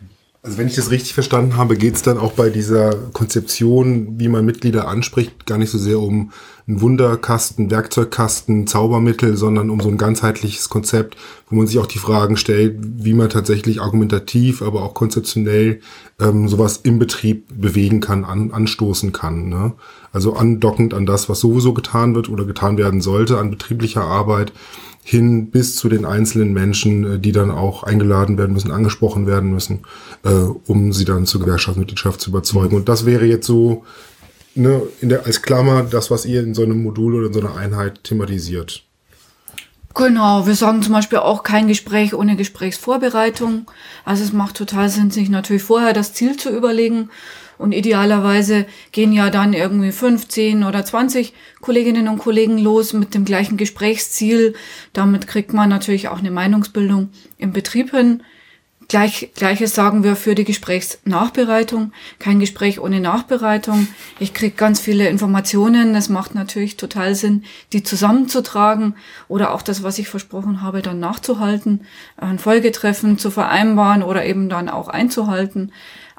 Also 0.46 0.58
wenn 0.58 0.68
ich 0.68 0.76
das 0.76 0.92
richtig 0.92 1.14
verstanden 1.14 1.56
habe, 1.56 1.78
geht 1.78 1.96
es 1.96 2.02
dann 2.02 2.18
auch 2.18 2.34
bei 2.34 2.50
dieser 2.50 2.94
Konzeption, 3.14 4.20
wie 4.20 4.28
man 4.28 4.44
Mitglieder 4.44 4.90
anspricht, 4.90 5.46
gar 5.46 5.58
nicht 5.58 5.70
so 5.70 5.78
sehr 5.78 6.02
um 6.02 6.34
einen 6.68 6.82
Wunderkasten, 6.82 7.72
Werkzeugkasten, 7.72 8.68
Zaubermittel, 8.68 9.38
sondern 9.38 9.70
um 9.70 9.80
so 9.80 9.88
ein 9.88 9.98
ganzheitliches 9.98 10.68
Konzept, 10.68 11.16
wo 11.50 11.56
man 11.56 11.68
sich 11.68 11.80
auch 11.80 11.86
die 11.86 11.98
Fragen 11.98 12.36
stellt, 12.36 12.76
wie 12.78 13.14
man 13.14 13.30
tatsächlich 13.30 13.80
argumentativ, 13.80 14.62
aber 14.62 14.84
auch 14.84 14.94
konzeptionell 14.94 15.80
ähm, 16.20 16.50
sowas 16.50 16.82
im 16.84 17.00
Betrieb 17.00 17.46
bewegen 17.56 18.02
kann, 18.02 18.26
an, 18.26 18.52
anstoßen 18.52 19.14
kann. 19.14 19.48
Ne? 19.48 19.72
Also 20.12 20.34
andockend 20.34 20.94
an 20.94 21.06
das, 21.06 21.30
was 21.30 21.40
sowieso 21.40 21.74
getan 21.74 22.16
wird 22.16 22.28
oder 22.28 22.44
getan 22.44 22.78
werden 22.78 23.00
sollte 23.00 23.38
an 23.38 23.50
betrieblicher 23.50 24.04
Arbeit 24.04 24.52
hin 25.04 25.52
bis 25.52 25.76
zu 25.76 25.90
den 25.90 26.06
einzelnen 26.06 26.54
Menschen, 26.54 27.16
äh, 27.16 27.20
die 27.20 27.32
dann 27.32 27.52
auch 27.52 27.84
eingeladen 27.84 28.38
werden 28.38 28.54
müssen, 28.54 28.72
angesprochen 28.72 29.28
werden 29.28 29.52
müssen, 29.52 29.80
äh, 30.24 30.30
um 30.30 30.94
sie 30.94 31.06
dann 31.06 31.26
zur 31.26 31.42
Gewerkschaftsmitgliedschaft 31.42 32.22
zu 32.22 32.30
überzeugen. 32.30 32.76
Und 32.76 32.90
das 32.90 33.06
wäre 33.06 33.26
jetzt 33.26 33.46
so 33.46 33.84
ne, 34.56 34.82
in 35.02 35.10
der, 35.10 35.26
als 35.26 35.42
Klammer 35.42 35.84
das, 35.84 36.10
was 36.10 36.26
ihr 36.26 36.42
in 36.42 36.54
so 36.54 36.64
einem 36.64 36.82
Modul 36.82 37.16
oder 37.16 37.28
in 37.28 37.34
so 37.34 37.42
einer 37.42 37.56
Einheit 37.56 38.04
thematisiert. 38.04 38.84
Genau, 39.96 40.48
wir 40.48 40.56
sagen 40.56 40.82
zum 40.82 40.94
Beispiel 40.94 41.20
auch 41.20 41.44
kein 41.44 41.68
Gespräch 41.68 42.16
ohne 42.16 42.36
Gesprächsvorbereitung. 42.36 43.68
Also 44.06 44.24
es 44.24 44.34
macht 44.34 44.58
total 44.58 44.90
Sinn, 44.90 45.12
sich 45.12 45.30
natürlich 45.30 45.62
vorher 45.62 45.94
das 45.94 46.14
Ziel 46.14 46.36
zu 46.36 46.50
überlegen 46.50 47.10
und 47.58 47.72
idealerweise 47.72 48.66
gehen 48.92 49.14
ja 49.14 49.30
dann 49.30 49.54
irgendwie 49.54 49.92
15 49.92 50.64
oder 50.64 50.84
20 50.84 51.34
Kolleginnen 51.62 52.08
und 52.08 52.20
Kollegen 52.20 52.58
los 52.58 52.94
mit 52.94 53.14
dem 53.14 53.26
gleichen 53.26 53.58
Gesprächsziel. 53.58 54.54
Damit 54.94 55.28
kriegt 55.28 55.54
man 55.54 55.70
natürlich 55.70 56.08
auch 56.08 56.20
eine 56.20 56.32
Meinungsbildung 56.32 57.10
im 57.38 57.54
Betrieb 57.54 57.92
hin. 57.92 58.24
Gleich, 58.88 59.32
Gleiches 59.36 59.74
sagen 59.74 60.04
wir 60.04 60.16
für 60.16 60.36
die 60.36 60.44
Gesprächsnachbereitung. 60.44 61.94
Kein 62.20 62.40
Gespräch 62.40 62.80
ohne 62.80 63.00
Nachbereitung. 63.00 63.88
Ich 64.20 64.34
kriege 64.34 64.56
ganz 64.56 64.80
viele 64.80 65.08
Informationen. 65.08 65.96
Es 65.96 66.10
macht 66.10 66.36
natürlich 66.36 66.78
total 66.78 67.16
Sinn, 67.16 67.44
die 67.72 67.84
zusammenzutragen 67.84 68.96
oder 69.28 69.54
auch 69.54 69.62
das, 69.62 69.84
was 69.84 70.00
ich 70.00 70.10
versprochen 70.10 70.62
habe, 70.62 70.82
dann 70.82 71.00
nachzuhalten, 71.00 71.86
ein 72.18 72.40
Folgetreffen 72.40 73.18
zu 73.18 73.32
vereinbaren 73.32 74.04
oder 74.04 74.26
eben 74.26 74.50
dann 74.50 74.70
auch 74.70 74.90
einzuhalten. 74.90 75.72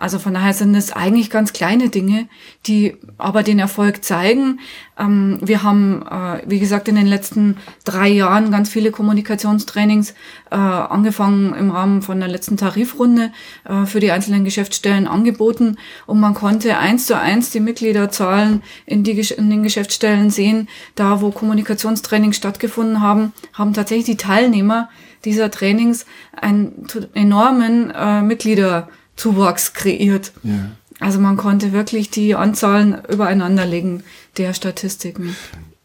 Also 0.05 0.19
von 0.19 0.35
daher 0.35 0.53
sind 0.53 0.75
es 0.75 0.93
eigentlich 0.93 1.31
ganz 1.31 1.55
kleine 1.55 1.89
Dinge, 1.89 2.29
die 2.67 2.95
aber 3.17 3.43
den 3.43 3.59
Erfolg 3.59 4.05
zeigen. 4.05 4.61
Ähm, 4.99 5.39
wir 5.41 5.63
haben, 5.63 6.03
äh, 6.03 6.43
wie 6.45 6.59
gesagt, 6.59 6.89
in 6.89 6.97
den 6.97 7.07
letzten 7.07 7.57
drei 7.87 8.09
Jahren 8.09 8.51
ganz 8.51 8.69
viele 8.69 8.91
Kommunikationstrainings 8.91 10.11
äh, 10.51 10.57
angefangen 10.57 11.55
im 11.55 11.71
Rahmen 11.71 12.03
von 12.03 12.21
der 12.21 12.29
letzten 12.29 12.59
Tarifrunde 12.59 13.33
äh, 13.65 13.87
für 13.87 13.99
die 13.99 14.11
einzelnen 14.11 14.45
Geschäftsstellen 14.45 15.07
angeboten 15.07 15.79
und 16.05 16.21
man 16.21 16.35
konnte 16.35 16.77
eins 16.77 17.07
zu 17.07 17.17
eins 17.17 17.49
die 17.49 17.61
Mitgliederzahlen 17.61 18.63
in, 18.85 19.05
die, 19.05 19.19
in 19.19 19.49
den 19.49 19.63
Geschäftsstellen 19.63 20.29
sehen. 20.29 20.69
Da, 20.97 21.23
wo 21.23 21.31
Kommunikationstrainings 21.31 22.37
stattgefunden 22.37 23.01
haben, 23.01 23.33
haben 23.55 23.73
tatsächlich 23.73 24.05
die 24.05 24.17
Teilnehmer 24.19 24.91
dieser 25.25 25.51
Trainings 25.51 26.05
einen 26.37 26.87
enormen 27.15 27.91
äh, 27.91 28.21
Mitglieder 28.21 28.91
Zuwachs 29.17 29.73
kreiert. 29.73 30.33
Ja. 30.43 30.71
Also 31.01 31.19
man 31.19 31.37
konnte 31.37 31.73
wirklich 31.73 32.11
die 32.11 32.35
Anzahlen 32.35 32.97
übereinander 33.09 33.67
legen 33.67 34.03
der 34.37 34.55
Statistiken. 34.55 35.37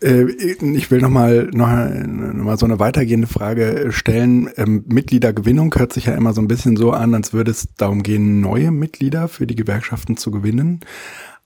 Äh, 0.02 0.32
ich 0.32 0.92
will 0.92 1.02
nochmal 1.02 1.50
noch 1.52 1.68
mal 1.68 2.58
so 2.58 2.66
eine 2.66 2.80
weitergehende 2.80 3.28
Frage 3.28 3.88
stellen. 3.92 4.50
Ähm, 4.56 4.86
Mitgliedergewinnung 4.88 5.74
hört 5.76 5.94
sich 5.94 6.06
ja 6.06 6.14
immer 6.14 6.34
so 6.34 6.42
ein 6.42 6.48
bisschen 6.48 6.78
so 6.78 6.92
an, 6.92 7.14
als 7.14 7.34
würde 7.34 7.52
es 7.52 7.68
darum 7.76 8.04
gehen, 8.04 8.40
neue 8.40 8.72
Mitglieder 8.72 9.28
für 9.28 9.48
die 9.48 9.56
Gewerkschaften 9.56 10.16
zu 10.16 10.32
gewinnen. 10.32 10.82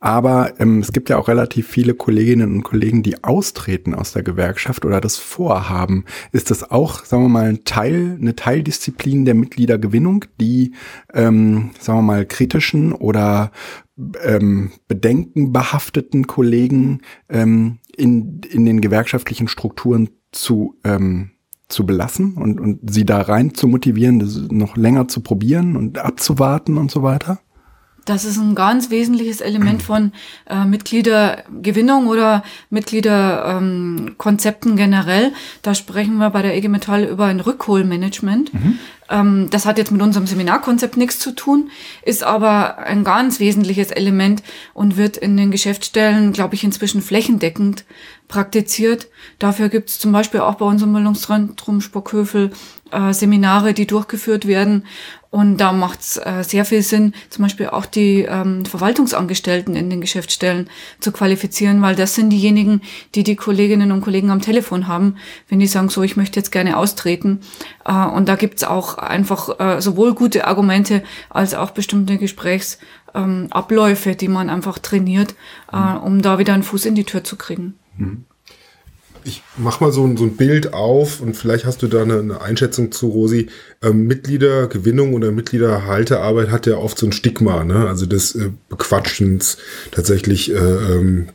Aber 0.04 0.60
ähm, 0.60 0.80
es 0.80 0.92
gibt 0.92 1.10
ja 1.10 1.18
auch 1.18 1.30
relativ 1.30 1.66
viele 1.66 1.94
Kolleginnen 1.94 2.56
und 2.56 2.64
Kollegen, 2.64 3.04
die 3.04 3.24
austreten 3.24 3.96
aus 3.96 4.12
der 4.12 4.22
Gewerkschaft 4.22 4.84
oder 4.84 5.00
das 5.00 5.16
vorhaben. 5.16 6.04
Ist 6.34 6.52
das 6.52 6.70
auch, 6.70 7.06
sagen 7.06 7.24
wir 7.24 7.30
mal, 7.30 7.46
ein 7.46 7.64
Teil, 7.64 8.18
eine 8.20 8.36
Teildisziplin 8.36 9.24
der 9.24 9.34
Mitgliedergewinnung, 9.34 10.26
die, 10.42 10.74
ähm, 11.14 11.70
sagen 11.80 12.00
wir 12.00 12.04
mal, 12.04 12.26
kritischen 12.26 12.92
oder 12.92 13.54
ähm, 14.22 14.74
bedenkenbehafteten 14.90 16.28
Kollegen 16.28 17.00
ähm, 17.30 17.80
in, 17.96 18.42
in 18.52 18.66
den 18.66 18.82
gewerkschaftlichen 18.82 19.48
Strukturen 19.48 20.10
zu 20.34 20.76
ähm, 20.84 21.32
zu 21.70 21.86
belassen 21.86 22.34
und, 22.34 22.60
und 22.60 22.94
sie 22.94 23.06
da 23.06 23.22
rein 23.22 23.54
zu 23.54 23.70
motivieren, 23.70 24.20
das 24.20 24.38
noch 24.52 24.76
länger 24.76 25.08
zu 25.08 25.22
probieren 25.22 25.78
und 25.78 25.98
abzuwarten 25.98 26.78
und 26.78 26.92
so 26.92 27.04
weiter? 27.04 27.40
Das 28.06 28.26
ist 28.26 28.38
ein 28.38 28.56
ganz 28.56 28.90
wesentliches 28.90 29.42
Element 29.42 29.84
von 29.84 30.12
äh, 30.50 30.66
Mitgliedergewinnung 30.66 32.08
oder 32.08 32.44
Mitgliederkonzepten 32.70 34.72
ähm, 34.72 34.78
generell. 34.78 35.34
Da 35.62 35.76
sprechen 35.76 36.18
wir 36.18 36.30
bei 36.30 36.42
der 36.42 36.56
EG 36.56 36.68
Metall 36.68 37.04
über 37.04 37.26
ein 37.26 37.40
Rückholmanagement. 37.40 38.54
Mhm. 38.54 38.80
Ähm, 39.10 39.50
das 39.50 39.66
hat 39.66 39.78
jetzt 39.78 39.92
mit 39.92 40.02
unserem 40.02 40.28
Seminarkonzept 40.28 40.98
nichts 40.98 41.20
zu 41.20 41.32
tun, 41.32 41.70
ist 42.04 42.24
aber 42.24 42.80
ein 42.80 43.04
ganz 43.04 43.40
wesentliches 43.40 43.92
Element 43.92 44.44
und 44.74 44.98
wird 44.98 45.18
in 45.18 45.38
den 45.38 45.52
Geschäftsstellen, 45.52 46.34
glaube 46.34 46.56
ich, 46.56 46.64
inzwischen 46.64 47.02
flächendeckend 47.02 47.86
praktiziert. 48.28 49.08
Dafür 49.40 49.70
gibt 49.70 49.90
es 49.90 50.00
zum 50.00 50.12
Beispiel 50.12 50.40
auch 50.40 50.56
bei 50.56 50.66
unserem 50.66 50.94
Bildungszentrum 50.94 51.82
Spockhövel 51.82 52.52
äh, 52.92 53.14
Seminare, 53.14 53.74
die 53.74 53.88
durchgeführt 53.88 54.48
werden. 54.48 54.86
Und 55.30 55.58
da 55.58 55.74
macht 55.74 56.02
es 56.02 56.18
äh, 56.18 56.44
sehr 56.44 56.64
viel 56.64 56.84
Sinn, 56.84 57.14
zum 57.32 57.42
Beispiel 57.42 57.68
auch 57.68 57.88
die 57.88 58.22
ähm, 58.22 58.66
Verwaltungsangestellten 58.66 59.76
in 59.76 59.90
den 59.90 60.00
Geschäftsstellen 60.00 60.70
zu 61.00 61.12
qualifizieren, 61.12 61.82
weil 61.82 61.96
das 61.96 62.14
sind 62.14 62.30
diejenigen, 62.30 62.82
die 63.16 63.24
die 63.24 63.36
Kolleginnen 63.36 63.92
und 63.92 64.02
Kollegen 64.02 64.30
am 64.30 64.42
Telefon 64.42 64.88
haben, 64.88 65.16
wenn 65.50 65.60
die 65.60 65.66
sagen, 65.66 65.90
so, 65.90 66.04
ich 66.04 66.18
möchte 66.18 66.40
jetzt 66.40 66.52
gerne 66.52 66.78
austreten. 66.78 67.40
Äh, 67.84 67.94
und 67.94 68.30
da 68.30 68.36
gibt's 68.36 68.64
auch 68.64 69.00
einfach 69.00 69.60
äh, 69.60 69.82
sowohl 69.82 70.14
gute 70.14 70.46
Argumente 70.46 71.02
als 71.32 71.56
auch 71.56 71.72
bestimmte 71.72 72.20
Gesprächsabläufe, 72.20 74.10
ähm, 74.12 74.18
die 74.18 74.28
man 74.28 74.52
einfach 74.52 74.78
trainiert, 74.78 75.34
äh, 75.72 75.78
um 75.78 76.22
da 76.22 76.38
wieder 76.38 76.54
einen 76.54 76.62
Fuß 76.62 76.86
in 76.86 76.94
die 76.94 77.06
Tür 77.06 77.24
zu 77.24 77.38
kriegen. 77.38 77.74
Mhm 77.98 78.26
ich 79.26 79.42
mach 79.58 79.80
mal 79.80 79.92
so 79.92 80.06
ein, 80.06 80.18
so 80.18 80.26
ein 80.26 80.36
Bild 80.36 80.74
auf 80.74 81.22
und 81.22 81.36
vielleicht 81.36 81.66
hast 81.66 81.82
du 81.82 81.88
da 81.88 82.02
eine, 82.02 82.20
eine 82.20 82.42
Einschätzung 82.42 82.92
zu, 82.92 83.10
Rosi. 83.10 83.48
Ähm, 83.82 84.08
Mitgliedergewinnung 84.08 85.14
oder 85.14 85.32
Mitgliederhaltearbeit 85.32 86.50
hat 86.50 86.66
ja 86.66 86.78
oft 86.78 86.98
so 86.98 87.06
ein 87.06 87.12
Stigma, 87.12 87.64
ne? 87.64 87.88
Also 87.88 88.06
des 88.06 88.36
äh, 88.36 88.50
Bequatschens, 88.70 89.58
tatsächlich, 89.92 90.52
äh, 90.52 90.56
ähm, 90.56 91.30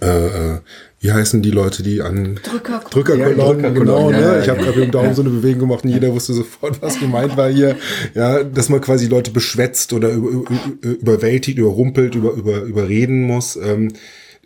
äh, 0.00 0.26
äh, 0.26 0.58
wie 1.00 1.12
heißen 1.12 1.42
die 1.42 1.50
Leute, 1.50 1.82
die 1.82 2.00
an 2.00 2.40
Drücker 2.42 2.82
Drückerkolonnen, 2.90 3.38
ja, 3.38 3.70
Drücker 3.70 3.70
genau, 3.70 4.10
ne? 4.10 4.40
Ich 4.42 4.48
habe 4.48 4.60
gerade 4.62 4.78
mit 4.78 4.88
dem 4.88 4.92
Daumen 4.92 5.14
so 5.14 5.22
eine 5.22 5.30
Bewegung 5.30 5.60
gemacht 5.60 5.84
und 5.84 5.90
jeder 5.90 6.12
wusste 6.12 6.32
sofort, 6.32 6.80
was 6.80 6.98
gemeint 6.98 7.36
war 7.36 7.50
hier. 7.50 7.76
Ja, 8.14 8.42
dass 8.42 8.68
man 8.68 8.80
quasi 8.80 9.06
Leute 9.06 9.30
beschwätzt 9.30 9.92
oder 9.92 10.10
über, 10.10 10.30
über, 10.30 10.50
überwältigt, 10.82 11.58
überrumpelt, 11.58 12.14
über, 12.14 12.32
über, 12.32 12.62
überreden 12.62 13.22
muss. 13.22 13.56
Ähm, 13.56 13.92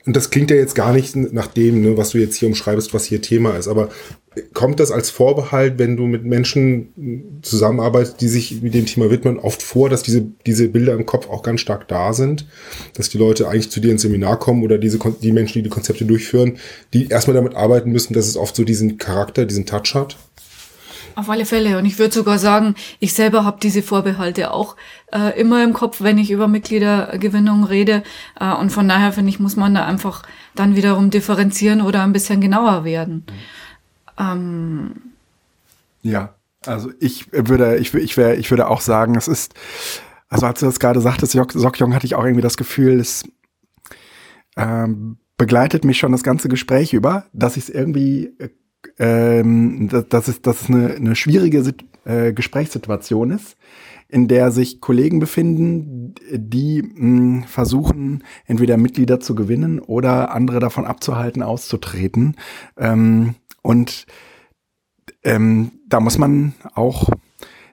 und 0.07 0.17
das 0.17 0.31
klingt 0.31 0.51
ja 0.51 0.57
jetzt 0.57 0.75
gar 0.75 0.93
nicht 0.93 1.15
nach 1.15 1.47
dem, 1.47 1.83
ne, 1.83 1.97
was 1.97 2.11
du 2.11 2.19
jetzt 2.19 2.37
hier 2.37 2.49
umschreibst, 2.49 2.95
was 2.95 3.05
hier 3.05 3.21
Thema 3.21 3.57
ist, 3.57 3.69
aber 3.69 3.91
kommt 4.55 4.79
das 4.81 4.93
als 4.93 5.11
Vorbehalt, 5.11 5.79
wenn 5.79 5.97
du 5.97 6.07
mit 6.07 6.25
Menschen 6.25 7.41
zusammenarbeitest, 7.43 8.21
die 8.21 8.29
sich 8.29 8.63
mit 8.63 8.75
dem 8.75 8.87
Thema 8.87 9.11
widmen, 9.11 9.39
oft 9.39 9.61
vor, 9.61 9.89
dass 9.89 10.03
diese, 10.03 10.25
diese 10.47 10.69
Bilder 10.69 10.95
im 10.95 11.05
Kopf 11.05 11.29
auch 11.29 11.43
ganz 11.43 11.61
stark 11.61 11.89
da 11.89 12.13
sind, 12.13 12.47
dass 12.95 13.09
die 13.09 13.19
Leute 13.19 13.49
eigentlich 13.49 13.71
zu 13.71 13.81
dir 13.81 13.91
ins 13.91 14.03
Seminar 14.03 14.39
kommen 14.39 14.63
oder 14.63 14.79
diese, 14.79 14.99
die 15.21 15.33
Menschen, 15.33 15.55
die 15.55 15.63
die 15.65 15.69
Konzepte 15.69 16.05
durchführen, 16.05 16.59
die 16.95 17.09
erstmal 17.09 17.35
damit 17.35 17.57
arbeiten 17.57 17.91
müssen, 17.91 18.15
dass 18.15 18.29
es 18.29 18.37
oft 18.37 18.55
so 18.55 18.65
diesen 18.65 18.99
Charakter, 18.99 19.47
diesen 19.47 19.67
Touch 19.67 19.95
hat? 19.95 20.17
Auf 21.15 21.29
alle 21.29 21.45
Fälle. 21.45 21.79
Und 21.79 21.85
ich 21.85 21.99
würde 21.99 22.15
sogar 22.15 22.39
sagen, 22.39 22.75
ich 22.99 23.15
selber 23.15 23.45
habe 23.45 23.59
diese 23.61 23.83
Vorbehalte 23.83 24.53
auch 24.53 24.77
äh, 25.13 25.39
immer 25.41 25.63
im 25.65 25.73
Kopf, 25.73 26.01
wenn 26.01 26.19
ich 26.19 26.31
über 26.31 26.49
Mitgliedergewinnung 26.49 27.65
rede. 27.65 28.03
Äh, 28.39 28.53
und 28.55 28.71
von 28.71 28.89
daher 28.89 29.13
finde 29.13 29.31
ich, 29.31 29.41
muss 29.41 29.57
man 29.57 29.75
da 29.75 29.85
einfach 29.85 30.23
dann 30.55 30.77
wiederum 30.77 31.11
differenzieren 31.11 31.81
oder 31.81 32.03
ein 32.03 32.13
bisschen 32.13 32.41
genauer 32.41 32.85
werden. 32.85 33.25
Ähm, 34.19 34.93
ja, 36.03 36.35
also 36.67 36.91
ich 37.01 37.33
würde, 37.33 37.79
ich, 37.79 37.95
ich, 37.95 38.17
wär, 38.17 38.39
ich 38.39 38.51
würde 38.51 38.69
auch 38.69 38.81
sagen, 38.81 39.17
es 39.17 39.29
ist, 39.29 39.55
also 40.29 40.47
als 40.47 40.61
du 40.61 40.67
das 40.67 40.81
gerade 40.81 41.01
sagtest, 41.01 41.33
Sokjong, 41.33 41.95
hatte 41.95 42.07
ich 42.07 42.15
auch 42.15 42.25
irgendwie 42.25 42.43
das 42.43 42.57
Gefühl, 42.57 43.01
es 43.01 43.25
ähm, 44.57 45.17
begleitet 45.37 45.85
mich 45.85 45.99
schon 45.99 46.13
das 46.13 46.23
ganze 46.23 46.49
Gespräch 46.49 46.93
über, 46.93 47.25
dass 47.33 47.57
ich 47.57 47.65
es 47.65 47.71
irgendwie 47.71 48.35
äh, 48.39 48.51
ähm, 48.99 49.89
dass, 49.89 50.29
es, 50.29 50.43
dass 50.43 50.63
es 50.63 50.69
eine, 50.69 50.95
eine 50.95 51.17
schwierige 51.17 51.63
Sit 51.63 51.85
äh, 52.05 52.33
Gesprächssituation 52.33 53.31
ist, 53.31 53.57
in 54.09 54.27
der 54.27 54.51
sich 54.51 54.81
Kollegen 54.81 55.21
befinden, 55.21 56.15
die 56.33 56.83
mh, 56.83 57.47
versuchen, 57.47 58.25
entweder 58.47 58.77
Mitglieder 58.77 59.21
zu 59.21 59.35
gewinnen 59.35 59.79
oder 59.79 60.33
andere 60.33 60.61
davon 60.61 60.85
abzuhalten, 60.85 61.43
auszutreten. 61.43 62.37
Ähm, 62.77 63.37
und 63.63 64.07
ähm, 65.23 65.73
da 65.87 66.01
muss 66.01 66.19
man 66.19 66.55
auch 66.75 67.11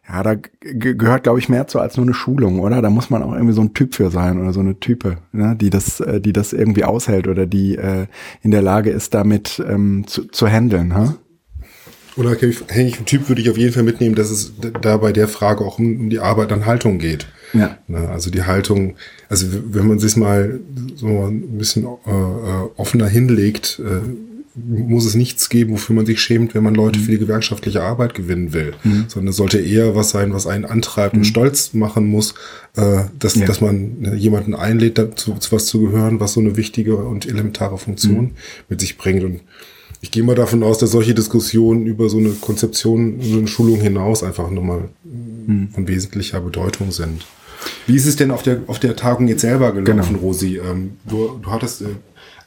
ja, 0.09 0.23
da 0.23 0.35
gehört, 0.61 1.23
glaube 1.23 1.39
ich, 1.39 1.49
mehr 1.49 1.67
zu 1.67 1.79
als 1.79 1.97
nur 1.97 2.05
eine 2.05 2.13
Schulung, 2.13 2.61
oder? 2.61 2.81
Da 2.81 2.89
muss 2.89 3.09
man 3.09 3.23
auch 3.23 3.33
irgendwie 3.33 3.53
so 3.53 3.61
ein 3.61 3.73
Typ 3.73 3.93
für 3.93 4.09
sein 4.09 4.39
oder 4.39 4.53
so 4.53 4.61
eine 4.61 4.79
Type, 4.79 5.17
ne? 5.33 5.55
die 5.59 5.69
das, 5.69 5.99
äh, 5.99 6.21
die 6.21 6.31
das 6.31 6.53
irgendwie 6.53 6.85
aushält 6.85 7.27
oder 7.27 7.45
die 7.45 7.75
äh, 7.75 8.07
in 8.41 8.51
der 8.51 8.61
Lage 8.61 8.89
ist, 8.89 9.13
damit 9.13 9.61
ähm, 9.67 10.05
zu, 10.07 10.25
zu 10.25 10.47
handeln. 10.47 10.95
Ha? 10.95 11.15
Unabhängig 12.15 12.95
vom 12.95 13.05
Typ 13.05 13.27
würde 13.27 13.41
ich 13.41 13.49
auf 13.49 13.57
jeden 13.57 13.73
Fall 13.73 13.83
mitnehmen, 13.83 14.15
dass 14.15 14.31
es 14.31 14.53
da 14.81 14.97
bei 14.97 15.11
der 15.11 15.27
Frage 15.27 15.63
auch 15.63 15.77
um, 15.77 15.99
um 15.99 16.09
die 16.09 16.19
Arbeit 16.19 16.51
an 16.53 16.65
Haltung 16.65 16.99
geht. 16.99 17.27
Ja. 17.53 17.77
Ne? 17.87 18.09
Also 18.09 18.31
die 18.31 18.43
Haltung, 18.43 18.95
also 19.29 19.45
wenn 19.71 19.87
man 19.87 19.99
sich 19.99 20.15
mal 20.15 20.59
so 20.95 21.25
ein 21.25 21.57
bisschen 21.57 21.83
äh, 21.83 22.09
äh 22.09 22.69
offener 22.77 23.07
hinlegt, 23.07 23.81
äh, 23.85 24.07
muss 24.65 25.05
es 25.05 25.15
nichts 25.15 25.49
geben, 25.49 25.73
wofür 25.73 25.95
man 25.95 26.05
sich 26.05 26.19
schämt, 26.19 26.55
wenn 26.55 26.63
man 26.63 26.73
Leute 26.73 26.99
mhm. 26.99 27.03
für 27.03 27.11
die 27.11 27.19
gewerkschaftliche 27.19 27.83
Arbeit 27.83 28.13
gewinnen 28.13 28.53
will, 28.53 28.73
mhm. 28.83 29.05
sondern 29.07 29.29
es 29.29 29.37
sollte 29.37 29.59
eher 29.59 29.95
was 29.95 30.09
sein, 30.09 30.33
was 30.33 30.47
einen 30.47 30.65
antreibt 30.65 31.13
mhm. 31.13 31.21
und 31.21 31.25
stolz 31.25 31.73
machen 31.73 32.07
muss, 32.07 32.33
äh, 32.75 33.03
dass, 33.19 33.35
ja. 33.35 33.45
dass 33.45 33.61
man 33.61 34.03
äh, 34.03 34.15
jemanden 34.15 34.55
einlädt, 34.55 34.97
dazu, 34.97 35.35
zu 35.35 35.51
was 35.51 35.67
zu 35.67 35.81
gehören, 35.81 36.19
was 36.19 36.33
so 36.33 36.39
eine 36.39 36.57
wichtige 36.57 36.97
und 36.97 37.27
elementare 37.27 37.77
Funktion 37.77 38.21
mhm. 38.21 38.31
mit 38.69 38.81
sich 38.81 38.97
bringt. 38.97 39.23
Und 39.23 39.41
ich 40.01 40.11
gehe 40.11 40.23
mal 40.23 40.35
davon 40.35 40.63
aus, 40.63 40.79
dass 40.79 40.91
solche 40.91 41.13
Diskussionen 41.13 41.85
über 41.85 42.09
so 42.09 42.17
eine 42.17 42.29
Konzeption, 42.29 43.17
so 43.21 43.37
eine 43.37 43.47
Schulung 43.47 43.79
hinaus 43.79 44.23
einfach 44.23 44.49
nochmal 44.49 44.89
mhm. 45.03 45.69
von 45.73 45.87
wesentlicher 45.87 46.41
Bedeutung 46.41 46.91
sind. 46.91 47.25
Wie 47.85 47.95
ist 47.95 48.05
es 48.05 48.15
denn 48.15 48.31
auf 48.31 48.43
der, 48.43 48.61
auf 48.67 48.79
der 48.79 48.95
Tagung 48.95 49.27
jetzt 49.27 49.41
selber 49.41 49.71
gelaufen, 49.71 50.13
genau. 50.13 50.25
Rosi? 50.25 50.57
Ähm, 50.57 50.91
du, 51.07 51.39
du 51.41 51.51
hattest 51.51 51.81
äh, 51.81 51.85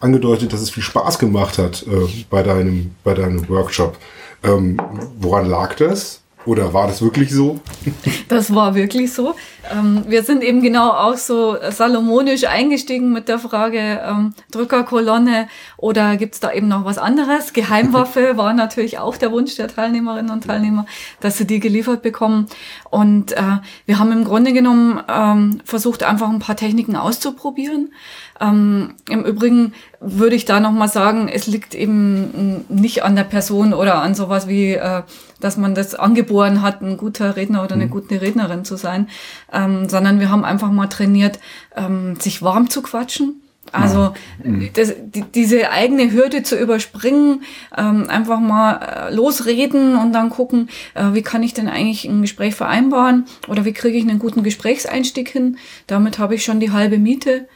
angedeutet, 0.01 0.53
dass 0.53 0.61
es 0.61 0.71
viel 0.71 0.83
Spaß 0.83 1.19
gemacht 1.19 1.59
hat 1.59 1.85
äh, 1.87 2.25
bei, 2.29 2.43
deinem, 2.43 2.95
bei 3.05 3.15
deinem 3.15 3.49
Workshop. 3.49 3.97
Ähm, 4.43 4.81
woran 5.19 5.47
lag 5.47 5.75
das? 5.77 6.21
Oder 6.47 6.73
war 6.73 6.87
das 6.87 7.03
wirklich 7.03 7.31
so? 7.31 7.61
Das 8.29 8.55
war 8.55 8.77
wirklich 8.77 9.13
so. 9.13 9.35
Ähm, 9.73 10.05
wir 10.07 10.23
sind 10.23 10.45
eben 10.45 10.63
genau 10.63 10.91
auch 10.91 11.17
so 11.17 11.57
salomonisch 11.71 12.45
eingestiegen 12.45 13.13
mit 13.13 13.29
der 13.29 13.41
Frage 13.41 14.01
ähm, 14.05 14.35
Drückerkolonne 14.53 15.49
oder 15.77 16.17
gibt's 16.17 16.39
da 16.39 16.53
eben 16.53 16.69
noch 16.69 16.85
was 16.85 16.97
anderes? 16.97 17.53
Geheimwaffe 17.53 18.37
war 18.37 18.55
natürlich 18.55 18.99
auch 18.99 19.17
der 19.17 19.33
Wunsch 19.33 19.57
der 19.57 19.67
Teilnehmerinnen 19.67 20.31
und 20.31 20.45
Teilnehmer, 20.45 20.87
dass 21.19 21.39
sie 21.39 21.47
die 21.47 21.59
geliefert 21.59 22.03
bekommen. 22.03 22.47
Und 22.89 23.33
äh, 23.33 23.59
wir 23.87 23.99
haben 23.99 24.13
im 24.13 24.25
Grunde 24.25 24.53
genommen 24.53 25.03
ähm, 25.09 25.61
versucht, 25.65 26.05
einfach 26.05 26.29
ein 26.29 26.39
paar 26.39 26.57
Techniken 26.57 26.95
auszuprobieren. 26.95 27.93
Ähm, 28.41 28.95
Im 29.09 29.25
Übrigen 29.25 29.75
würde 30.01 30.35
ich 30.35 30.47
da 30.47 30.61
nochmal 30.61 30.89
sagen, 30.89 31.29
es 31.29 31.47
liegt 31.47 31.75
eben 31.75 32.65
nicht 32.69 33.03
an 33.03 33.15
der 33.15 33.25
Person 33.25 33.75
oder 33.75 34.01
an 34.03 34.15
sowas 34.15 34.49
wie, 34.49 34.73
äh, 34.73 35.03
dass 35.41 35.57
man 35.57 35.75
das 35.75 35.95
angeboren 35.95 36.63
hat, 36.63 36.81
ein 36.81 36.97
guter 36.97 37.37
Redner 37.37 37.63
oder 37.63 37.75
eine 37.75 37.87
mhm. 37.87 37.91
gute 37.91 38.21
Rednerin 38.21 38.65
zu 38.65 38.77
sein, 38.77 39.09
ähm, 39.53 39.89
sondern 39.89 40.21
wir 40.21 40.31
haben 40.31 40.45
einfach 40.45 40.71
mal 40.71 40.87
trainiert, 40.87 41.39
ähm, 41.77 42.17
sich 42.17 42.43
warm 42.43 42.71
zu 42.71 42.83
quatschen. 42.83 43.43
Also 43.73 44.15
mhm. 44.43 44.71
das, 44.73 44.95
die, 44.99 45.23
diese 45.23 45.71
eigene 45.71 46.11
Hürde 46.11 46.43
zu 46.43 46.59
überspringen, 46.59 47.43
ähm, 47.77 48.09
einfach 48.09 48.41
mal 48.41 48.81
äh, 49.11 49.15
losreden 49.15 49.97
und 49.97 50.13
dann 50.13 50.31
gucken, 50.31 50.69
äh, 50.95 51.13
wie 51.13 51.23
kann 51.23 51.43
ich 51.43 51.55
denn 51.55 51.69
eigentlich 51.69 52.05
ein 52.05 52.23
Gespräch 52.23 52.55
vereinbaren 52.55 53.27
oder 53.49 53.65
wie 53.65 53.73
kriege 53.73 53.97
ich 53.97 54.09
einen 54.09 54.19
guten 54.19 54.43
Gesprächseinstieg 54.43 55.29
hin. 55.29 55.59
Damit 55.87 56.19
habe 56.19 56.35
ich 56.35 56.45
schon 56.45 56.59
die 56.59 56.73
halbe 56.73 56.99
Miete. 56.99 57.47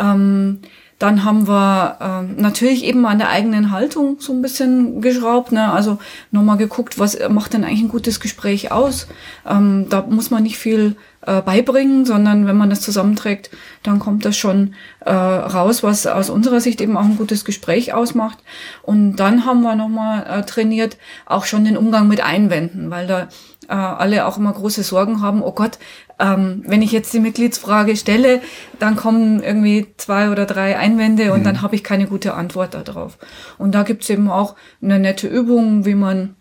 Ähm, 0.00 0.60
dann 1.00 1.24
haben 1.24 1.48
wir 1.48 1.96
ähm, 2.02 2.36
natürlich 2.36 2.84
eben 2.84 3.06
an 3.06 3.16
der 3.16 3.30
eigenen 3.30 3.70
Haltung 3.70 4.16
so 4.20 4.34
ein 4.34 4.42
bisschen 4.42 5.00
geschraubt. 5.00 5.50
Ne? 5.50 5.72
Also 5.72 5.98
nochmal 6.30 6.58
geguckt, 6.58 6.98
was 6.98 7.18
macht 7.30 7.54
denn 7.54 7.64
eigentlich 7.64 7.80
ein 7.80 7.88
gutes 7.88 8.20
Gespräch 8.20 8.70
aus. 8.70 9.06
Ähm, 9.48 9.86
da 9.88 10.02
muss 10.02 10.30
man 10.30 10.42
nicht 10.42 10.58
viel 10.58 10.96
äh, 11.26 11.40
beibringen, 11.40 12.04
sondern 12.04 12.46
wenn 12.46 12.58
man 12.58 12.68
das 12.68 12.82
zusammenträgt, 12.82 13.50
dann 13.82 13.98
kommt 13.98 14.26
das 14.26 14.36
schon 14.36 14.74
äh, 15.00 15.10
raus, 15.10 15.82
was 15.82 16.06
aus 16.06 16.28
unserer 16.28 16.60
Sicht 16.60 16.82
eben 16.82 16.98
auch 16.98 17.04
ein 17.04 17.16
gutes 17.16 17.46
Gespräch 17.46 17.94
ausmacht. 17.94 18.38
Und 18.82 19.16
dann 19.16 19.46
haben 19.46 19.62
wir 19.62 19.76
nochmal 19.76 20.26
äh, 20.26 20.42
trainiert, 20.42 20.98
auch 21.24 21.46
schon 21.46 21.64
den 21.64 21.78
Umgang 21.78 22.08
mit 22.08 22.22
Einwänden, 22.22 22.90
weil 22.90 23.06
da 23.06 23.28
äh, 23.70 23.74
alle 23.74 24.26
auch 24.26 24.36
immer 24.36 24.52
große 24.52 24.82
Sorgen 24.82 25.22
haben, 25.22 25.42
oh 25.42 25.52
Gott, 25.52 25.78
ähm, 26.18 26.62
wenn 26.66 26.82
ich 26.82 26.92
jetzt 26.92 27.14
die 27.14 27.20
Mitgliedsfrage 27.20 27.96
stelle, 27.96 28.42
dann 28.78 28.96
kommen 28.96 29.42
irgendwie 29.42 29.86
zwei 29.96 30.30
oder 30.30 30.44
drei 30.44 30.76
Einwände 30.76 31.32
und 31.32 31.40
mhm. 31.40 31.44
dann 31.44 31.62
habe 31.62 31.76
ich 31.76 31.84
keine 31.84 32.06
gute 32.06 32.34
Antwort 32.34 32.74
darauf. 32.74 33.16
Und 33.58 33.74
da 33.74 33.84
gibt's 33.84 34.10
eben 34.10 34.30
auch 34.30 34.56
eine 34.82 34.98
nette 34.98 35.28
Übung, 35.28 35.86
wie 35.86 35.94
man 35.94 36.34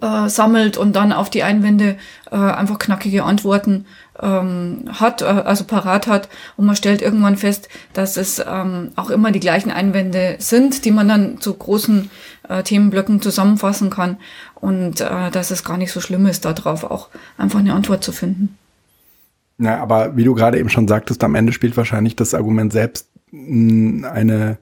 äh, 0.00 0.28
sammelt 0.28 0.76
und 0.76 0.94
dann 0.94 1.12
auf 1.12 1.30
die 1.30 1.42
Einwände 1.42 1.96
äh, 2.30 2.36
einfach 2.36 2.78
knackige 2.78 3.24
Antworten 3.24 3.86
ähm, 4.20 4.84
hat, 4.92 5.22
äh, 5.22 5.24
also 5.24 5.64
parat 5.64 6.06
hat. 6.06 6.28
Und 6.56 6.66
man 6.66 6.76
stellt 6.76 7.00
irgendwann 7.00 7.38
fest, 7.38 7.68
dass 7.94 8.18
es 8.18 8.44
ähm, 8.46 8.92
auch 8.96 9.08
immer 9.08 9.32
die 9.32 9.40
gleichen 9.40 9.70
Einwände 9.70 10.36
sind, 10.38 10.84
die 10.84 10.90
man 10.90 11.08
dann 11.08 11.40
zu 11.40 11.54
großen 11.54 12.10
äh, 12.48 12.62
Themenblöcken 12.62 13.22
zusammenfassen 13.22 13.88
kann. 13.88 14.18
Und 14.60 15.00
äh, 15.00 15.30
dass 15.30 15.50
es 15.50 15.64
gar 15.64 15.76
nicht 15.76 15.92
so 15.92 16.00
schlimm 16.00 16.26
ist, 16.26 16.44
darauf 16.44 16.84
auch 16.84 17.08
einfach 17.38 17.60
eine 17.60 17.74
Antwort 17.74 18.04
zu 18.04 18.12
finden. 18.12 18.56
Na, 19.56 19.78
aber 19.78 20.16
wie 20.16 20.24
du 20.24 20.34
gerade 20.34 20.58
eben 20.58 20.70
schon 20.70 20.88
sagtest, 20.88 21.22
am 21.22 21.34
Ende 21.34 21.52
spielt 21.52 21.76
wahrscheinlich 21.76 22.16
das 22.16 22.34
Argument 22.34 22.72
selbst 22.72 23.08
eine 23.32 24.58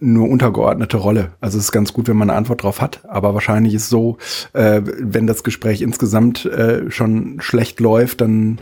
nur 0.00 0.28
untergeordnete 0.28 0.96
Rolle. 0.96 1.32
Also 1.40 1.58
es 1.58 1.64
ist 1.64 1.72
ganz 1.72 1.92
gut, 1.92 2.08
wenn 2.08 2.16
man 2.16 2.30
eine 2.30 2.38
Antwort 2.38 2.62
drauf 2.62 2.80
hat, 2.80 3.02
aber 3.06 3.34
wahrscheinlich 3.34 3.74
ist 3.74 3.90
so, 3.90 4.16
äh, 4.54 4.80
wenn 4.84 5.26
das 5.26 5.44
Gespräch 5.44 5.82
insgesamt 5.82 6.46
äh, 6.46 6.90
schon 6.90 7.40
schlecht 7.40 7.80
läuft, 7.80 8.22
dann 8.22 8.58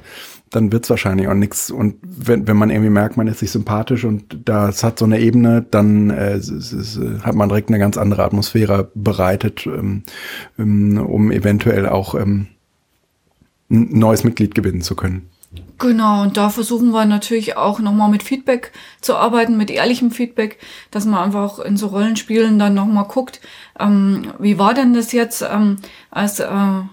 dann 0.50 0.72
wird's 0.72 0.90
wahrscheinlich 0.90 1.28
auch 1.28 1.34
nichts. 1.34 1.70
Und 1.70 1.96
wenn, 2.02 2.46
wenn 2.46 2.56
man 2.56 2.70
irgendwie 2.70 2.90
merkt, 2.90 3.16
man 3.16 3.26
ist 3.26 3.40
sich 3.40 3.50
sympathisch 3.50 4.04
und 4.04 4.40
das 4.44 4.82
hat 4.82 4.98
so 4.98 5.04
eine 5.04 5.20
Ebene, 5.20 5.64
dann 5.70 6.10
äh, 6.10 6.32
es, 6.32 6.48
es, 6.50 6.98
hat 7.22 7.34
man 7.34 7.48
direkt 7.48 7.68
eine 7.68 7.78
ganz 7.78 7.96
andere 7.96 8.24
Atmosphäre 8.24 8.90
bereitet, 8.94 9.66
ähm, 9.66 10.02
ähm 10.58 10.98
um 10.98 11.30
eventuell 11.30 11.88
auch 11.88 12.14
ähm, 12.14 12.48
ein 13.70 13.98
neues 13.98 14.24
Mitglied 14.24 14.54
gewinnen 14.54 14.80
zu 14.80 14.96
können. 14.96 15.28
Genau, 15.78 16.22
und 16.22 16.36
da 16.36 16.50
versuchen 16.50 16.90
wir 16.90 17.06
natürlich 17.06 17.56
auch 17.56 17.78
nochmal 17.78 18.10
mit 18.10 18.22
Feedback 18.22 18.72
zu 19.00 19.16
arbeiten, 19.16 19.56
mit 19.56 19.70
ehrlichem 19.70 20.10
Feedback, 20.10 20.58
dass 20.90 21.06
man 21.06 21.22
einfach 21.22 21.58
in 21.60 21.78
so 21.78 21.86
Rollenspielen 21.86 22.58
dann 22.58 22.74
nochmal 22.74 23.04
guckt, 23.04 23.40
ähm, 23.80 24.32
wie 24.38 24.58
war 24.58 24.74
denn 24.74 24.92
das 24.92 25.12
jetzt 25.12 25.42
ähm, 25.42 25.76
als 26.10 26.40
äh, 26.40 26.48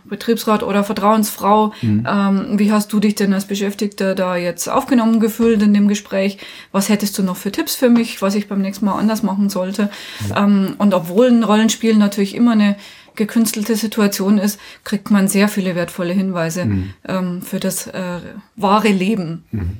Betriebsrat 0.06 0.64
oder 0.64 0.84
Vertrauensfrau? 0.84 1.74
Mhm. 1.82 2.08
Ähm, 2.08 2.60
wie 2.60 2.72
hast 2.72 2.94
du 2.94 3.00
dich 3.00 3.16
denn 3.16 3.34
als 3.34 3.46
Beschäftigter 3.46 4.16
da 4.16 4.38
jetzt 4.38 4.70
aufgenommen 4.70 5.20
gefühlt 5.20 5.62
in 5.62 5.74
dem 5.74 5.88
Gespräch? 5.88 6.38
Was 6.72 6.88
hättest 6.88 7.18
du 7.18 7.24
noch 7.24 7.38
für 7.38 7.52
Tipps 7.52 7.76
für 7.76 7.90
mich, 7.90 8.22
was 8.22 8.36
ich 8.36 8.48
beim 8.48 8.62
nächsten 8.62 8.86
Mal 8.86 8.98
anders 8.98 9.24
machen 9.24 9.50
sollte? 9.50 9.90
Mhm. 10.30 10.76
Und 10.78 10.94
obwohl 10.94 11.28
ein 11.28 11.44
Rollenspiel 11.44 11.96
natürlich 11.96 12.36
immer 12.36 12.52
eine 12.52 12.76
gekünstelte 13.16 13.76
Situation 13.76 14.38
ist, 14.38 14.60
kriegt 14.84 15.12
man 15.12 15.28
sehr 15.28 15.48
viele 15.48 15.76
wertvolle 15.76 16.14
Hinweise 16.14 16.66
mhm. 16.66 16.94
ähm, 17.08 17.42
für 17.42 17.60
das 17.60 17.88
äh, 17.88 18.20
wahre 18.56 18.90
Leben. 18.90 19.46
Mhm. 19.52 19.78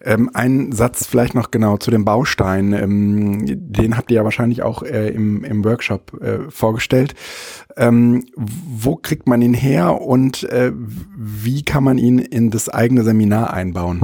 Ähm, 0.00 0.30
ein 0.32 0.72
Satz 0.72 1.06
vielleicht 1.06 1.34
noch 1.34 1.50
genau 1.50 1.76
zu 1.76 1.90
dem 1.90 2.04
Baustein. 2.04 2.72
Ähm, 2.72 3.44
den 3.46 3.96
habt 3.96 4.10
ihr 4.10 4.16
ja 4.16 4.24
wahrscheinlich 4.24 4.62
auch 4.62 4.82
äh, 4.82 5.08
im, 5.08 5.44
im 5.44 5.64
Workshop 5.64 6.20
äh, 6.22 6.50
vorgestellt. 6.50 7.14
Ähm, 7.76 8.26
wo 8.36 8.96
kriegt 8.96 9.26
man 9.26 9.42
ihn 9.42 9.54
her 9.54 10.00
und 10.00 10.44
äh, 10.44 10.72
wie 10.74 11.62
kann 11.62 11.84
man 11.84 11.98
ihn 11.98 12.18
in 12.18 12.50
das 12.50 12.68
eigene 12.68 13.02
Seminar 13.02 13.52
einbauen? 13.52 14.02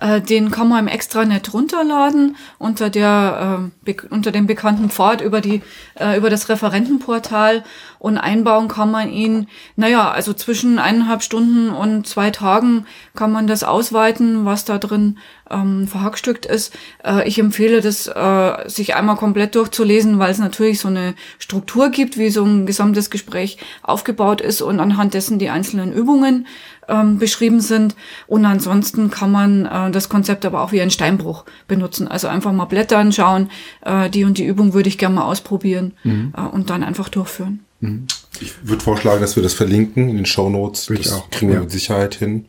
Äh, 0.00 0.20
den 0.20 0.50
kann 0.50 0.68
man 0.68 0.80
im 0.80 0.88
Extranet 0.88 1.54
runterladen 1.54 2.36
unter 2.58 2.90
der 2.90 3.70
äh, 3.86 3.94
unter 4.10 4.32
dem 4.32 4.46
bekannten 4.46 4.90
Pfad 4.90 5.20
über 5.20 5.40
die 5.40 5.62
äh, 5.94 6.18
über 6.18 6.30
das 6.30 6.48
Referentenportal 6.48 7.62
und 8.04 8.18
einbauen 8.18 8.68
kann 8.68 8.90
man 8.90 9.10
ihn. 9.10 9.46
Naja, 9.76 10.10
also 10.10 10.34
zwischen 10.34 10.78
eineinhalb 10.78 11.22
Stunden 11.22 11.70
und 11.70 12.06
zwei 12.06 12.30
Tagen 12.30 12.84
kann 13.14 13.32
man 13.32 13.46
das 13.46 13.64
ausweiten, 13.64 14.44
was 14.44 14.66
da 14.66 14.76
drin 14.76 15.16
ähm, 15.50 15.88
verhackstückt 15.88 16.44
ist. 16.44 16.74
Äh, 17.02 17.26
ich 17.26 17.38
empfehle 17.38 17.80
das, 17.80 18.06
äh, 18.06 18.68
sich 18.68 18.94
einmal 18.94 19.16
komplett 19.16 19.54
durchzulesen, 19.54 20.18
weil 20.18 20.30
es 20.30 20.38
natürlich 20.38 20.80
so 20.80 20.88
eine 20.88 21.14
Struktur 21.38 21.88
gibt, 21.88 22.18
wie 22.18 22.28
so 22.28 22.44
ein 22.44 22.66
gesamtes 22.66 23.08
Gespräch 23.08 23.56
aufgebaut 23.82 24.42
ist 24.42 24.60
und 24.60 24.80
anhand 24.80 25.14
dessen 25.14 25.38
die 25.38 25.48
einzelnen 25.48 25.90
Übungen 25.90 26.46
ähm, 26.88 27.18
beschrieben 27.18 27.62
sind. 27.62 27.96
Und 28.26 28.44
ansonsten 28.44 29.10
kann 29.10 29.32
man 29.32 29.64
äh, 29.64 29.90
das 29.90 30.10
Konzept 30.10 30.44
aber 30.44 30.60
auch 30.60 30.72
wie 30.72 30.82
ein 30.82 30.90
Steinbruch 30.90 31.46
benutzen. 31.68 32.06
Also 32.06 32.28
einfach 32.28 32.52
mal 32.52 32.66
blättern, 32.66 33.12
schauen, 33.12 33.48
äh, 33.80 34.10
die 34.10 34.24
und 34.24 34.36
die 34.36 34.44
Übung 34.44 34.74
würde 34.74 34.90
ich 34.90 34.98
gerne 34.98 35.14
mal 35.14 35.24
ausprobieren 35.24 35.94
mhm. 36.04 36.34
äh, 36.36 36.42
und 36.42 36.68
dann 36.68 36.84
einfach 36.84 37.08
durchführen. 37.08 37.63
Mhm. 37.84 38.06
Ich 38.40 38.52
würde 38.62 38.82
vorschlagen, 38.82 39.20
dass 39.20 39.36
wir 39.36 39.42
das 39.42 39.52
verlinken 39.54 40.08
in 40.08 40.16
den 40.16 40.26
Show 40.26 40.50
Notes. 40.50 40.86
Das 40.86 41.12
auch. 41.12 41.30
kriegen 41.30 41.50
wir 41.50 41.56
ja. 41.56 41.62
mit 41.62 41.70
Sicherheit 41.70 42.16
hin. 42.16 42.46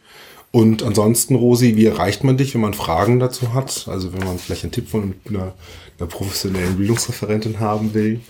Und 0.52 0.84
ansonsten, 0.84 1.36
Rosi, 1.36 1.76
wie 1.76 1.86
erreicht 1.86 2.24
man 2.24 2.38
dich, 2.38 2.54
wenn 2.54 2.62
man 2.62 2.74
Fragen 2.74 3.20
dazu 3.20 3.54
hat? 3.54 3.88
Also 3.90 4.14
wenn 4.14 4.26
man 4.26 4.40
vielleicht 4.40 4.64
einen 4.64 4.72
Tipp 4.72 4.88
von 4.90 5.16
einer, 5.28 5.54
einer 6.00 6.08
professionellen 6.08 6.78
Bildungsreferentin 6.78 7.60
haben 7.60 7.94
will? 7.94 8.22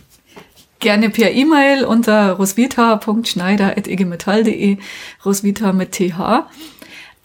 Gerne 0.79 1.09
per 1.09 1.31
E-Mail 1.31 1.85
unter 1.85 2.33
roswitha.schneider.egmetall.de, 2.33 4.77
roswitha 5.23 5.71
mit 5.71 5.93
TH. 5.93 6.47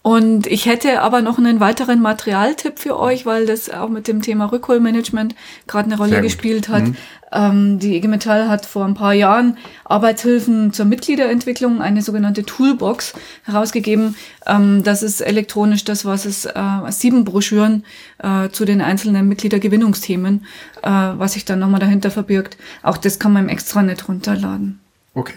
Und 0.03 0.47
ich 0.47 0.65
hätte 0.65 1.01
aber 1.01 1.21
noch 1.21 1.37
einen 1.37 1.59
weiteren 1.59 2.01
Materialtipp 2.01 2.79
für 2.79 2.99
euch, 2.99 3.27
weil 3.27 3.45
das 3.45 3.69
auch 3.69 3.89
mit 3.89 4.07
dem 4.07 4.23
Thema 4.23 4.45
Rückholmanagement 4.45 5.35
gerade 5.67 5.85
eine 5.85 5.97
Rolle 5.97 6.21
gespielt 6.21 6.69
hat. 6.69 6.83
Mhm. 6.83 6.95
Ähm, 7.31 7.79
die 7.79 7.95
IG 7.95 8.07
Metall 8.07 8.49
hat 8.49 8.65
vor 8.65 8.83
ein 8.85 8.95
paar 8.95 9.13
Jahren 9.13 9.57
Arbeitshilfen 9.83 10.73
zur 10.73 10.85
Mitgliederentwicklung, 10.85 11.81
eine 11.81 12.01
sogenannte 12.01 12.43
Toolbox, 12.43 13.13
herausgegeben. 13.43 14.15
Ähm, 14.47 14.83
das 14.83 15.03
ist 15.03 15.21
elektronisch 15.21 15.85
das, 15.85 16.03
was 16.03 16.25
es 16.25 16.45
äh, 16.45 16.51
sieben 16.89 17.23
Broschüren 17.23 17.85
äh, 18.17 18.49
zu 18.49 18.65
den 18.65 18.81
einzelnen 18.81 19.27
Mitgliedergewinnungsthemen, 19.27 20.45
äh, 20.81 20.89
was 20.89 21.33
sich 21.33 21.45
dann 21.45 21.59
nochmal 21.59 21.79
dahinter 21.79 22.09
verbirgt. 22.09 22.57
Auch 22.81 22.97
das 22.97 23.19
kann 23.19 23.33
man 23.33 23.43
im 23.43 23.49
Extranet 23.49 24.07
runterladen. 24.07 24.79
Okay. 25.13 25.35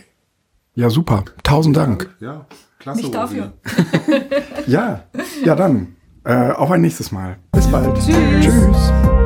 Ja, 0.75 0.89
super. 0.89 1.25
Tausend 1.43 1.77
Dank. 1.77 2.15
Ja. 2.19 2.47
Klasse. 2.85 3.01
Nicht 3.01 3.15
dafür. 3.15 3.55
ja, 4.67 5.05
ja 5.43 5.55
dann. 5.55 5.97
Äh, 6.23 6.51
auf 6.51 6.71
ein 6.71 6.83
nächstes 6.83 7.13
Mal. 7.13 7.39
Bis 7.53 7.67
bald. 7.67 7.95
Tschüss. 7.95 8.15
Tschüss. 8.43 9.24